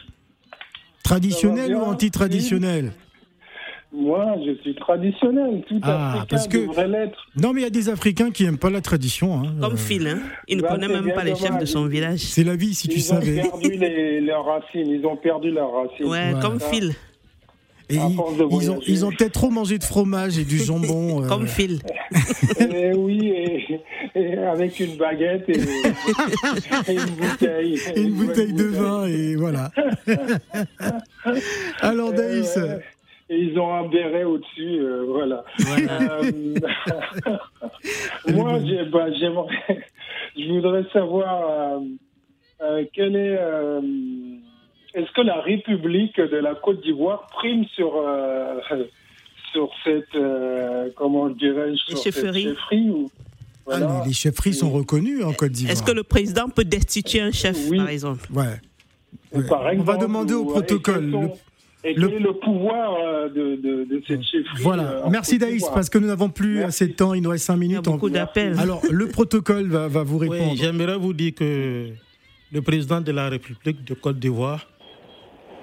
Traditionnel 1.05 1.69
Ça 1.73 1.75
va 1.75 1.81
ou 1.81 1.85
anti-traditionnel 1.85 2.93
Moi, 3.93 4.25
je 4.47 4.55
suis 4.63 4.75
traditionnel. 4.75 5.63
Tout 5.69 5.79
Ah, 5.83 6.09
Africain 6.13 6.27
parce 6.31 6.49
que- 6.49 6.57
devrait 6.67 6.89
l'être. 6.89 7.19
Non, 7.37 7.53
mais 7.53 7.61
il 7.61 7.65
y 7.65 7.67
a 7.67 7.71
des 7.71 7.91
Africains 7.91 8.31
qui 8.31 8.45
n'aiment 8.45 8.57
pas 8.57 8.71
la 8.71 8.81
tradition. 8.81 9.35
hein. 9.41 9.55
Comme 9.61 9.75
Euh, 9.75 9.77
Phil, 9.77 10.07
hein. 10.09 10.19
il 10.49 10.57
ne 10.57 10.63
Bah, 10.63 10.69
connaît 10.71 10.89
même 10.89 11.13
pas 11.13 11.25
les 11.25 11.35
chefs 11.35 11.59
de 11.59 11.67
son 11.67 11.85
village. 11.87 12.21
C'est 12.21 12.45
la 12.45 12.57
vie, 12.57 12.75
si 12.75 12.89
tu 12.89 13.01
Ils 13.01 13.13
ont 13.13 13.17
savais. 13.17 13.43
perdu 13.43 13.69
les, 13.77 14.21
leurs 14.23 14.47
racines. 14.47 14.89
Ils 14.89 15.05
ont 15.05 15.17
perdu 15.17 15.51
leurs 15.51 15.71
racines. 15.73 16.07
Ouais, 16.07 16.33
comme 16.41 16.59
Ça, 16.59 16.71
Phil. 16.71 16.95
Et 17.93 17.99
À 17.99 18.07
ils, 18.09 18.17
force 18.17 18.37
de 18.37 18.43
ils 18.43 18.45
ont, 18.45 18.49
voyager. 18.75 18.93
ils 18.93 19.05
ont 19.05 19.11
peut-être 19.11 19.33
trop 19.33 19.51
mangé 19.51 19.77
de 19.79 19.85
fromage 19.85 20.39
et 20.39 20.45
du 20.45 20.59
jambon. 20.59 21.23
euh, 21.25 21.29
Comme 21.29 21.47
Phil. 21.47 21.81
et 22.59 22.93
oui, 22.95 23.29
et, 23.29 23.81
et 24.15 24.37
avec 24.39 24.81
une 24.81 24.97
baguette 24.97 25.49
et, 25.49 25.53
et 26.91 26.95
une 26.95 27.15
bouteille. 27.17 27.79
et 27.95 28.01
une 28.01 28.13
bouteille 28.15 28.53
de 28.55 28.65
vin, 28.65 29.07
et 29.07 29.37
voilà. 29.37 29.71
Alors, 31.81 32.13
Daïs, 32.13 32.57
Euh, 32.57 32.79
et 33.31 33.39
ils 33.39 33.59
ont 33.59 33.73
un 33.73 33.89
béret 33.89 34.25
au-dessus, 34.25 34.79
euh, 34.81 35.05
voilà. 35.09 35.45
Euh, 35.79 36.55
moi, 38.35 38.59
j'ai- 38.65 38.85
bah, 38.91 39.07
j'aimerais, 39.19 39.49
je 40.37 40.49
voudrais 40.53 40.85
savoir 40.93 41.49
euh, 41.49 41.79
euh, 42.63 42.85
quel 42.93 43.17
est, 43.17 43.37
euh, 43.41 43.81
est-ce 44.95 45.11
que 45.13 45.21
la 45.23 45.41
République 45.41 46.17
de 46.21 46.37
la 46.37 46.55
Côte 46.55 46.83
d'Ivoire 46.83 47.27
prime 47.33 47.65
sur 47.75 47.93
euh, 47.97 48.59
sur 49.53 49.69
cette, 49.85 50.15
euh, 50.15 50.89
comment 50.97 51.29
dirais-je, 51.29 51.77
sur 51.77 51.99
cette 51.99 52.15
chefferies. 52.15 52.43
chefferie 52.45 52.89
ou, 52.91 53.11
ah, 53.15 53.21
voilà. 53.67 54.01
les, 54.03 54.09
les 54.09 54.15
chefferies 54.15 54.55
sont 54.55 54.71
reconnues 54.71 55.23
en 55.23 55.33
Côte 55.35 55.53
d'Ivoire. 55.53 55.73
Est-ce 55.73 55.83
que 55.83 55.93
le 55.93 56.03
président 56.05 56.49
peut 56.49 56.65
destituer 56.65 57.21
un 57.21 57.33
chef, 57.33 57.57
par 57.77 57.89
exemple? 57.89 58.27
Ouais. 58.33 58.61
Par 59.49 59.63
On 59.77 59.83
va 59.83 59.97
demander 59.97 60.35
au 60.35 60.43
ou- 60.43 60.47
protocole. 60.47 61.11
Et, 61.85 61.95
le- 61.95 62.07
quel 62.07 62.17
est 62.17 62.21
le 62.21 62.33
pouvoir 62.35 62.95
euh, 62.95 63.29
de, 63.29 63.57
de, 63.57 63.85
de 63.85 64.03
cette 64.07 64.23
chefferie 64.23 64.63
Voilà, 64.63 64.85
euh, 64.85 65.01
merci 65.11 65.37
Daïs, 65.39 65.65
parce 65.75 65.91
que 65.91 65.99
nous 65.99 66.07
n'avons 66.07 66.29
plus 66.29 66.63
assez 66.63 66.87
de 66.87 66.93
temps, 66.93 67.13
il 67.13 67.23
nous 67.23 67.31
reste 67.31 67.45
5 67.47 67.57
minutes. 67.57 67.85
beaucoup 67.85 68.07
On- 68.07 68.11
d'appels. 68.11 68.57
Alors, 68.61 68.81
le 68.89 69.09
protocole 69.09 69.67
va, 69.69 69.89
va 69.89 70.03
vous 70.05 70.19
Oui, 70.19 70.29
répondre. 70.29 70.55
j'aimerais 70.57 70.97
vous 70.97 71.13
dire 71.13 71.35
que 71.35 71.89
le 72.53 72.63
président 72.63 73.01
de 73.01 73.11
la 73.11 73.29
République 73.29 73.85
de 73.85 73.95
Côte 73.95 74.19
d'Ivoire, 74.21 74.69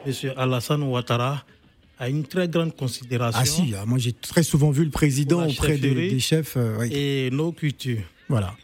M. 0.06 0.14
Alassane 0.38 0.84
Ouattara, 0.84 1.44
a 2.00 2.10
une 2.10 2.24
très 2.24 2.48
grande 2.48 2.76
considération 2.76 3.42
ah 3.42 3.46
si, 3.46 3.74
ah, 3.76 3.86
moi 3.86 3.98
j'ai 3.98 4.14
très 4.14 4.44
souvent 4.44 4.72
vu 4.72 4.86
le 4.86 4.90
président 4.90 5.46
auprès 5.46 5.78
des, 5.78 6.20
chefs. 6.20 6.56
euh, 6.56 6.78
oui. 6.80 6.90
et 6.94 7.30
nos 7.30 7.52
cultures. 7.52 8.04
Voilà. 8.30 8.56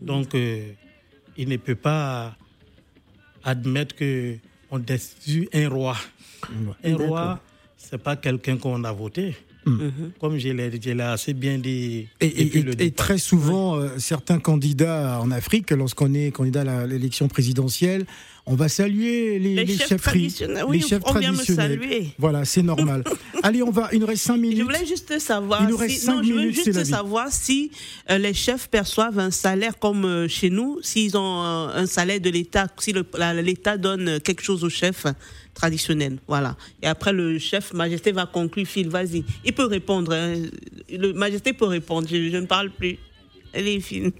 Donc, 0.00 0.34
euh, 0.34 0.70
il 1.36 1.48
ne 1.48 1.56
peut 1.56 1.74
pas 1.74 2.36
admettre 3.42 3.96
que 3.96 4.36
on 4.70 4.78
destitue 4.78 5.48
un 5.52 5.68
roi. 5.68 5.96
Un 6.84 6.96
roi, 6.96 7.40
c'est 7.76 7.98
pas 7.98 8.16
quelqu'un 8.16 8.56
qu'on 8.56 8.84
a 8.84 8.92
voté. 8.92 9.34
Comme 10.20 10.38
je 10.38 10.48
l'ai 10.48 10.70
je 10.80 10.90
l'ai 10.90 11.02
assez 11.02 11.34
bien 11.34 11.58
dit 11.58 12.08
Et, 12.20 12.90
très 12.90 13.18
souvent, 13.18 13.76
euh, 13.76 13.90
certains 13.98 14.40
candidats 14.40 15.20
en 15.20 15.30
Afrique, 15.30 15.70
lorsqu'on 15.70 16.14
est 16.14 16.32
candidat 16.32 16.62
à 16.62 16.86
l'élection 16.86 17.28
présidentielle, 17.28 18.06
On 18.44 18.56
va 18.56 18.68
saluer 18.68 19.38
les, 19.38 19.54
Les 19.54 19.64
les 19.64 19.76
chefs 19.78 20.02
traditionnels. 20.02 20.64
Oui, 20.66 20.78
les 20.80 20.86
chefs 20.88 21.00
on 21.06 21.12
vient 21.14 21.30
me 21.30 21.36
traditionnels. 21.36 21.78
saluer. 21.80 22.08
Voilà, 22.18 22.44
c'est 22.44 22.62
normal. 22.62 23.04
Allez, 23.44 23.62
on 23.62 23.70
va. 23.70 23.88
Il 23.92 24.00
nous 24.00 24.06
reste 24.06 24.24
cinq 24.24 24.36
minutes. 24.36 24.58
Je 24.58 24.62
voulais 24.64 24.84
juste 24.84 25.16
savoir 25.20 25.62
Il 25.62 25.68
nous 25.68 25.76
reste 25.76 26.00
si, 26.00 26.06
non, 26.08 26.22
je 26.24 26.32
veux 26.32 26.40
minutes, 26.40 26.54
juste 26.56 26.84
savoir 26.84 27.28
si 27.30 27.70
euh, 28.10 28.18
les 28.18 28.34
chefs 28.34 28.68
perçoivent 28.68 29.20
un 29.20 29.30
salaire 29.30 29.78
comme 29.78 30.04
euh, 30.04 30.26
chez 30.26 30.50
nous, 30.50 30.80
s'ils 30.82 31.16
ont 31.16 31.42
euh, 31.44 31.68
un 31.82 31.86
salaire 31.86 32.18
de 32.20 32.30
l'État, 32.30 32.66
si 32.80 32.92
l'État 33.44 33.76
donne 33.78 34.18
quelque 34.20 34.42
chose 34.42 34.64
au 34.64 34.68
chef 34.68 35.06
traditionnel. 35.54 36.18
Voilà. 36.26 36.56
Et 36.82 36.88
après, 36.88 37.12
le 37.12 37.38
chef 37.38 37.72
Majesté 37.72 38.10
va 38.10 38.26
conclure. 38.26 38.66
Phil, 38.66 38.88
vas-y. 38.88 39.22
Il 39.44 39.52
peut 39.52 39.66
répondre. 39.66 40.12
hein. 40.12 40.34
Le 40.90 41.12
Majesté 41.12 41.52
peut 41.52 41.66
répondre. 41.66 42.08
Je, 42.10 42.28
je 42.28 42.36
ne 42.38 42.46
parle 42.46 42.70
plus. 42.70 42.98
Allez, 43.54 43.78
Phil. 43.80 44.10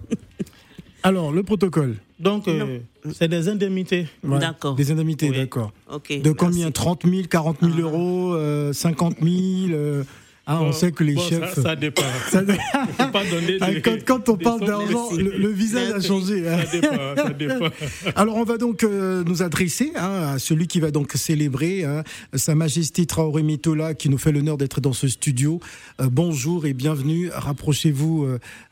Alors, 1.02 1.32
le 1.32 1.42
protocole. 1.42 1.96
Donc, 2.22 2.46
euh, 2.46 2.78
c'est 3.12 3.26
des 3.28 3.48
indemnités. 3.48 4.06
Ouais, 4.22 4.38
Des 4.76 4.92
indemnités, 4.92 5.28
Oui. 5.30 5.36
d'accord. 5.38 5.72
Ok. 5.92 6.22
De 6.22 6.30
combien 6.30 6.70
30 6.70 7.02
000, 7.04 7.26
40 7.28 7.56
000 7.60 7.78
euros, 7.80 8.34
euh, 8.34 8.72
50 8.72 9.16
000 9.20 10.04
hein, 10.46 10.58
On 10.60 10.72
sait 10.72 10.92
que 10.92 11.04
les 11.04 11.14
bon, 11.14 11.22
chefs. 11.22 11.54
Ça, 11.54 11.62
ça 11.68 11.76
dépend. 11.76 12.02
Ça 12.30 12.42
dé- 12.44 12.54
Faut 12.98 13.08
pas 13.08 13.24
donner 13.24 13.58
Ah, 13.60 13.72
des- 13.72 13.80
quand, 13.82 13.96
quand 14.04 14.28
on 14.28 14.36
parle 14.36 14.60
d'argent, 14.66 15.10
le, 15.16 15.36
le 15.36 15.48
visage 15.48 15.90
a 15.92 16.00
changé. 16.00 16.48
hein. 16.48 16.58
Ça 16.66 16.80
dépend, 16.80 17.16
ça 17.16 17.30
dépend. 17.38 17.68
Alors 18.16 18.36
on 18.36 18.44
va 18.44 18.58
donc 18.58 18.82
euh, 18.84 19.22
nous 19.24 19.42
adresser 19.42 19.92
hein, 19.96 20.32
à 20.34 20.38
celui 20.38 20.66
qui 20.66 20.80
va 20.80 20.90
donc 20.90 21.12
célébrer 21.14 21.84
hein, 21.84 22.02
Sa 22.34 22.54
Majesté 22.54 23.06
Traoré 23.06 23.42
Mitola 23.42 23.94
qui 23.94 24.08
nous 24.08 24.18
fait 24.18 24.32
l'honneur 24.32 24.56
d'être 24.56 24.80
dans 24.80 24.92
ce 24.92 25.08
studio. 25.08 25.60
Euh, 26.00 26.08
bonjour 26.10 26.66
et 26.66 26.72
bienvenue. 26.74 27.30
Rapprochez-vous 27.32 28.24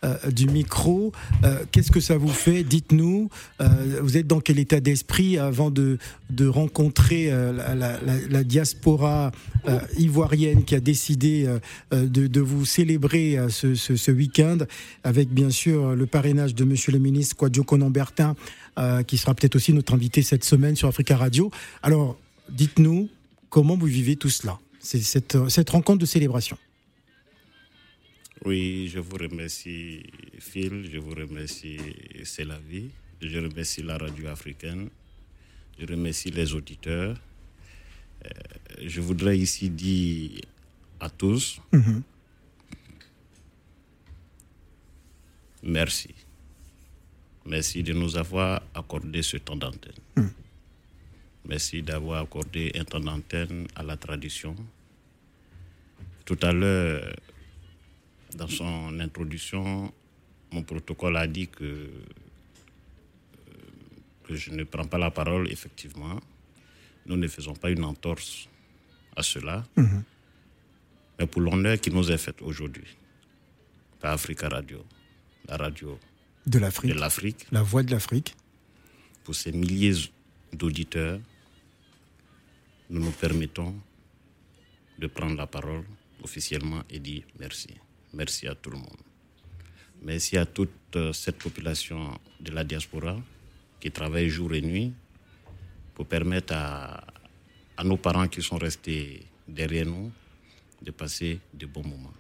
euh, 0.04 0.14
du 0.30 0.46
micro. 0.46 1.12
Qu'est-ce 1.72 1.90
que 1.90 2.00
ça 2.00 2.16
vous 2.16 2.28
fait? 2.28 2.62
Dites-nous. 2.64 3.28
Vous 4.02 4.16
êtes 4.16 4.26
dans 4.26 4.40
quel 4.40 4.59
état 4.59 4.80
d'esprit 4.80 5.38
avant 5.38 5.70
de, 5.70 5.98
de 6.30 6.46
rencontrer 6.46 7.30
la, 7.30 7.74
la- 7.74 7.98
la- 8.00 8.18
la 8.28 8.44
diaspora 8.44 9.30
ivoirienne 9.98 10.64
qui 10.64 10.74
a 10.74 10.80
décidé 10.80 11.48
de, 11.92 12.27
de 12.27 12.40
vous 12.40 12.64
célébrer 12.64 13.38
euh, 13.38 13.49
ce, 13.49 14.11
week-end 14.11 14.59
avec 15.05 15.29
bien 15.29 15.51
sûr 15.51 15.94
le 15.94 16.07
parrainage 16.07 16.55
de 16.55 16.64
Monsieur 16.64 16.92
le 16.92 16.99
ministre 16.99 17.37
Kwadjo 17.37 17.64
Conan-Bertin 17.64 18.35
euh, 18.79 19.03
qui 19.03 19.18
sera 19.18 19.35
peut-être 19.35 19.57
aussi 19.57 19.73
notre 19.73 19.94
invité 19.94 20.23
cette 20.23 20.44
semaine 20.44 20.77
sur 20.77 20.88
Africa 20.88 21.16
Radio. 21.16 21.51
Alors, 21.83 22.18
dites-nous 22.49 23.09
comment 23.49 23.77
vous 23.77 23.87
vivez 23.87 24.16
tout 24.16 24.31
cela, 24.31 24.59
cette, 24.81 25.35
euh, 25.35 25.49
cette 25.49 25.70
rencontre 25.70 25.99
de 25.99 26.07
célébration. 26.07 26.57
Oui, 28.44 28.90
je 28.92 29.01
vous 29.01 29.16
remercie 29.16 30.03
Phil, 30.38 30.88
je 30.90 30.99
vous 30.99 31.14
remercie 31.14 31.77
C'est 32.25 32.44
la 32.44 32.59
vie, 32.59 32.90
je 33.20 33.38
remercie 33.38 33.83
la 33.83 33.99
radio 33.99 34.29
africaine, 34.29 34.88
je 35.79 35.87
remercie 35.87 36.31
les 36.31 36.55
auditeurs. 36.55 37.20
Euh, 38.25 38.29
je 38.87 39.01
voudrais 39.01 39.38
ici 39.38 39.68
dire 39.68 40.40
à 41.00 41.08
tous 41.10 41.60
merci. 45.62 46.14
Merci 47.46 47.82
de 47.82 47.92
nous 47.92 48.16
avoir 48.16 48.62
accordé 48.74 49.22
ce 49.22 49.36
temps 49.38 49.56
d'antenne. 49.56 49.92
Merci 51.46 51.82
d'avoir 51.82 52.22
accordé 52.22 52.70
un 52.74 52.84
temps 52.84 53.00
d'antenne 53.00 53.66
à 53.74 53.82
la 53.82 53.96
tradition. 53.96 54.54
Tout 56.24 56.38
à 56.42 56.52
l'heure, 56.52 57.16
dans 58.36 58.46
son 58.46 59.00
introduction, 59.00 59.92
mon 60.52 60.62
protocole 60.62 61.16
a 61.16 61.26
dit 61.26 61.48
que, 61.48 61.64
euh, 61.64 61.88
que 64.24 64.34
je 64.34 64.50
ne 64.50 64.62
prends 64.64 64.84
pas 64.84 64.98
la 64.98 65.10
parole, 65.10 65.50
effectivement. 65.50 66.20
Nous 67.06 67.16
ne 67.16 67.26
faisons 67.26 67.54
pas 67.54 67.70
une 67.70 67.84
entorse 67.84 68.48
à 69.16 69.22
cela. 69.22 69.66
Mais 71.20 71.26
pour 71.26 71.42
l'honneur 71.42 71.78
qui 71.78 71.90
nous 71.90 72.11
est 72.11 72.16
fait 72.16 72.40
aujourd'hui, 72.40 72.87
par 74.00 74.14
Africa 74.14 74.48
Radio, 74.48 74.83
la 75.46 75.59
radio 75.59 75.98
De 76.46 76.59
l'Afrique. 76.59 76.94
de 76.94 76.98
l'Afrique, 76.98 77.46
La 77.52 77.62
voix 77.62 77.83
de 77.83 77.90
l'Afrique. 77.90 78.35
pour 79.22 79.35
ces 79.35 79.52
milliers 79.52 79.94
d'auditeurs, 80.50 81.20
nous 82.88 83.00
nous 83.04 83.11
permettons 83.11 83.74
de 84.98 85.06
prendre 85.09 85.37
la 85.37 85.46
parole 85.46 85.85
officiellement 86.22 86.83
et 86.88 86.98
dire 86.98 87.24
merci. 87.38 87.68
Merci 88.14 88.48
à 88.48 88.54
tout 88.54 88.70
le 88.70 88.78
monde. 88.78 89.02
Merci 90.02 90.38
à 90.38 90.46
toute 90.46 90.70
euh, 90.96 91.12
cette 91.12 91.37
population 91.37 92.18
de 92.40 92.50
la 92.50 92.64
diaspora 92.64 93.18
qui 93.78 93.90
travaille 93.90 94.30
jour 94.30 94.54
et 94.54 94.62
nuit 94.62 94.90
pour 95.94 96.06
permettre 96.06 96.54
à, 96.56 97.04
à 97.76 97.85
nos 97.85 97.98
parents 97.98 98.26
qui 98.26 98.40
sont 98.42 98.56
restés 98.56 99.22
derrière 99.46 99.85
nous 99.85 100.11
de 100.83 100.90
passer 100.90 101.38
de 101.55 101.66
bons 101.66 101.85
moments. 101.85 102.14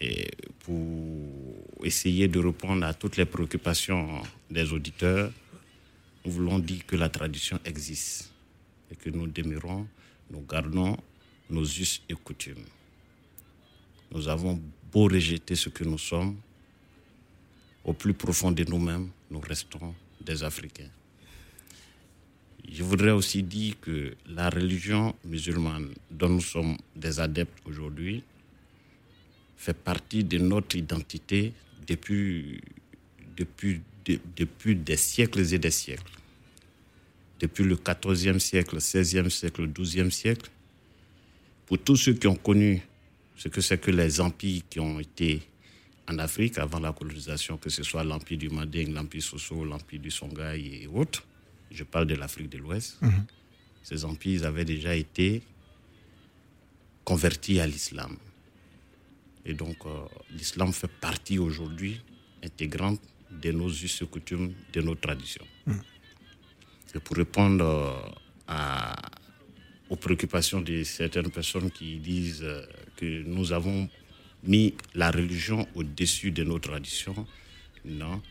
Et 0.00 0.30
pour 0.60 1.84
essayer 1.84 2.28
de 2.28 2.38
répondre 2.38 2.84
à 2.84 2.94
toutes 2.94 3.16
les 3.16 3.24
préoccupations 3.24 4.22
des 4.50 4.72
auditeurs, 4.72 5.30
nous 6.24 6.32
voulons 6.32 6.58
dire 6.58 6.84
que 6.86 6.96
la 6.96 7.08
tradition 7.08 7.58
existe 7.64 8.32
et 8.90 8.96
que 8.96 9.10
nous 9.10 9.26
demeurons, 9.26 9.86
nous 10.30 10.40
gardons 10.40 10.96
nos 11.50 11.64
us 11.64 12.02
et 12.08 12.14
coutumes. 12.14 12.64
Nous 14.10 14.28
avons 14.28 14.60
beau 14.90 15.04
rejeter 15.04 15.54
ce 15.54 15.68
que 15.68 15.84
nous 15.84 15.98
sommes, 15.98 16.36
au 17.84 17.92
plus 17.92 18.14
profond 18.14 18.52
de 18.52 18.64
nous-mêmes, 18.64 19.08
nous 19.30 19.40
restons 19.40 19.94
des 20.20 20.42
Africains. 20.44 20.90
Je 22.70 22.82
voudrais 22.82 23.10
aussi 23.10 23.42
dire 23.42 23.74
que 23.80 24.14
la 24.26 24.48
religion 24.48 25.14
musulmane 25.24 25.90
dont 26.10 26.28
nous 26.28 26.40
sommes 26.40 26.76
des 26.96 27.20
adeptes 27.20 27.58
aujourd'hui 27.66 28.22
fait 29.56 29.74
partie 29.76 30.24
de 30.24 30.38
notre 30.38 30.76
identité 30.76 31.52
depuis, 31.86 32.60
depuis, 33.36 33.80
de- 34.04 34.20
depuis 34.36 34.76
des 34.76 34.96
siècles 34.96 35.52
et 35.52 35.58
des 35.58 35.70
siècles. 35.70 36.12
Depuis 37.40 37.64
le 37.64 37.76
14e 37.76 38.38
siècle, 38.38 38.76
16e 38.80 39.28
siècle, 39.28 39.66
12e 39.66 40.10
siècle, 40.10 40.48
pour 41.66 41.78
tous 41.78 41.96
ceux 41.96 42.14
qui 42.14 42.26
ont 42.28 42.36
connu 42.36 42.80
ce 43.36 43.48
que 43.48 43.60
c'est 43.60 43.78
que 43.78 43.90
les 43.90 44.20
empires 44.20 44.62
qui 44.70 44.78
ont 44.78 45.00
été 45.00 45.42
en 46.08 46.18
Afrique 46.18 46.58
avant 46.58 46.78
la 46.78 46.92
colonisation, 46.92 47.56
que 47.56 47.70
ce 47.70 47.82
soit 47.82 48.04
l'empire 48.04 48.38
du 48.38 48.48
Manding, 48.48 48.92
l'empire 48.94 49.22
Soso, 49.22 49.64
l'empire 49.64 50.00
du 50.00 50.10
Songhai 50.10 50.82
et 50.82 50.86
autres, 50.86 51.24
je 51.74 51.84
parle 51.84 52.06
de 52.06 52.14
l'Afrique 52.14 52.50
de 52.50 52.58
l'Ouest, 52.58 52.98
ces 53.82 54.04
empires 54.04 54.44
avaient 54.44 54.64
déjà 54.64 54.94
été 54.94 55.42
convertis 57.04 57.60
à 57.60 57.66
l'islam. 57.66 58.16
Et 59.44 59.54
donc, 59.54 59.76
euh, 59.86 60.04
l'islam 60.30 60.72
fait 60.72 60.90
partie 61.00 61.38
aujourd'hui 61.38 62.00
intégrante 62.44 63.00
de 63.30 63.50
nos 63.50 63.68
us 63.70 64.02
et 64.02 64.06
coutumes, 64.06 64.52
de 64.72 64.80
nos 64.82 64.94
traditions. 64.94 65.46
Et 66.94 67.00
pour 67.00 67.16
répondre 67.16 67.64
euh, 67.64 68.10
à- 68.46 68.94
aux 69.88 69.96
préoccupations 69.96 70.60
de 70.60 70.82
certaines 70.84 71.30
personnes 71.30 71.70
qui 71.70 71.96
disent 71.98 72.42
euh, 72.44 72.64
que 72.96 73.22
nous 73.24 73.52
avons 73.52 73.88
mis 74.44 74.74
la 74.94 75.10
religion 75.10 75.66
au-dessus 75.74 76.30
de 76.30 76.44
nos 76.44 76.58
traditions, 76.58 77.26
non. 77.84 78.22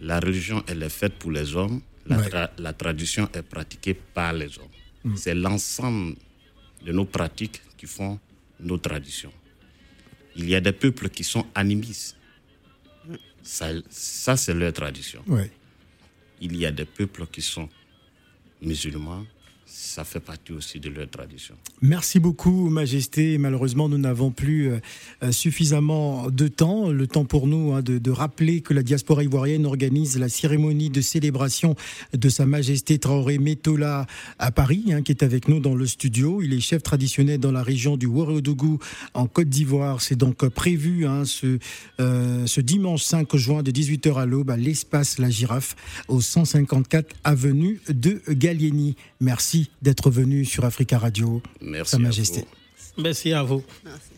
La 0.00 0.20
religion, 0.20 0.62
elle 0.68 0.82
est 0.82 0.88
faite 0.90 1.14
pour 1.18 1.30
les 1.32 1.56
hommes. 1.56 1.80
La, 2.08 2.16
Ouais. 2.18 2.28
tra- 2.28 2.50
la 2.58 2.72
tradition 2.72 3.28
est 3.34 3.42
pratiquée 3.42 3.94
par 3.94 4.32
les 4.32 4.58
hommes. 4.58 4.74
Mm. 5.04 5.16
C'est 5.16 5.34
l'ensemble 5.34 6.16
de 6.84 6.92
nos 6.92 7.04
pratiques 7.04 7.60
qui 7.76 7.86
font 7.86 8.18
nos 8.60 8.78
traditions. 8.78 9.32
Il 10.36 10.48
y 10.48 10.54
a 10.54 10.60
des 10.60 10.72
peuples 10.72 11.08
qui 11.10 11.24
sont 11.24 11.46
animistes. 11.54 12.16
Ça, 13.42 13.68
ça 13.90 14.36
c'est 14.36 14.54
leur 14.54 14.72
tradition. 14.72 15.22
Ouais. 15.26 15.50
Il 16.40 16.56
y 16.56 16.64
a 16.66 16.70
des 16.72 16.84
peuples 16.84 17.26
qui 17.26 17.42
sont 17.42 17.68
musulmans. 18.62 19.24
Ça 19.70 20.02
fait 20.02 20.20
partie 20.20 20.52
aussi 20.52 20.80
de 20.80 20.88
leur 20.88 21.10
tradition. 21.10 21.54
Merci 21.82 22.20
beaucoup, 22.20 22.70
Majesté. 22.70 23.36
Malheureusement, 23.36 23.90
nous 23.90 23.98
n'avons 23.98 24.30
plus 24.30 24.70
euh, 24.70 24.80
euh, 25.22 25.30
suffisamment 25.30 26.30
de 26.30 26.48
temps. 26.48 26.88
Le 26.88 27.06
temps 27.06 27.26
pour 27.26 27.46
nous 27.46 27.72
hein, 27.72 27.82
de, 27.82 28.10
rappeler 28.10 28.62
que 28.62 28.72
la 28.72 28.82
diaspora 28.82 29.22
ivoirienne 29.24 29.66
organise 29.66 30.18
la 30.18 30.30
cérémonie 30.30 30.88
de 30.88 31.02
célébration 31.02 31.76
de 32.14 32.28
Sa 32.30 32.46
Majesté 32.46 32.98
Traoré 32.98 33.38
Metola 33.38 34.06
à 34.38 34.50
Paris, 34.52 34.84
hein, 34.90 35.02
qui 35.02 35.12
est 35.12 35.22
avec 35.22 35.48
nous 35.48 35.60
dans 35.60 35.74
le 35.74 35.86
studio. 35.86 36.40
Il 36.40 36.54
est 36.54 36.60
chef 36.60 36.82
traditionnel 36.82 37.38
dans 37.38 37.52
la 37.52 37.62
région 37.62 37.98
du 37.98 38.06
Ouagadougou 38.06 38.78
en 39.12 39.26
Côte 39.26 39.50
d'Ivoire. 39.50 40.00
C'est 40.00 40.16
donc 40.16 40.44
euh, 40.44 40.50
prévu 40.50 41.06
hein, 41.06 41.24
ce, 41.26 41.58
ce 41.98 42.60
dimanche 42.62 43.02
5 43.02 43.36
juin 43.36 43.62
de 43.62 43.70
18h 43.70 44.14
à 44.14 44.24
l'aube 44.24 44.50
à 44.50 44.56
l'espace 44.56 45.18
La 45.18 45.28
Girafe 45.28 45.76
au 46.08 46.22
154 46.22 47.14
avenue 47.24 47.80
de 47.88 48.22
Gallieni. 48.30 48.96
Merci 49.20 49.57
d'être 49.82 50.10
venu 50.10 50.44
sur 50.44 50.64
Africa 50.64 50.98
Radio. 50.98 51.42
Merci 51.60 51.92
Sa 51.92 51.96
à 51.96 52.00
Majesté. 52.00 52.40
vous. 52.40 53.02
Merci 53.02 53.32
à 53.32 53.42
vous. 53.42 53.62
Merci. 53.84 54.17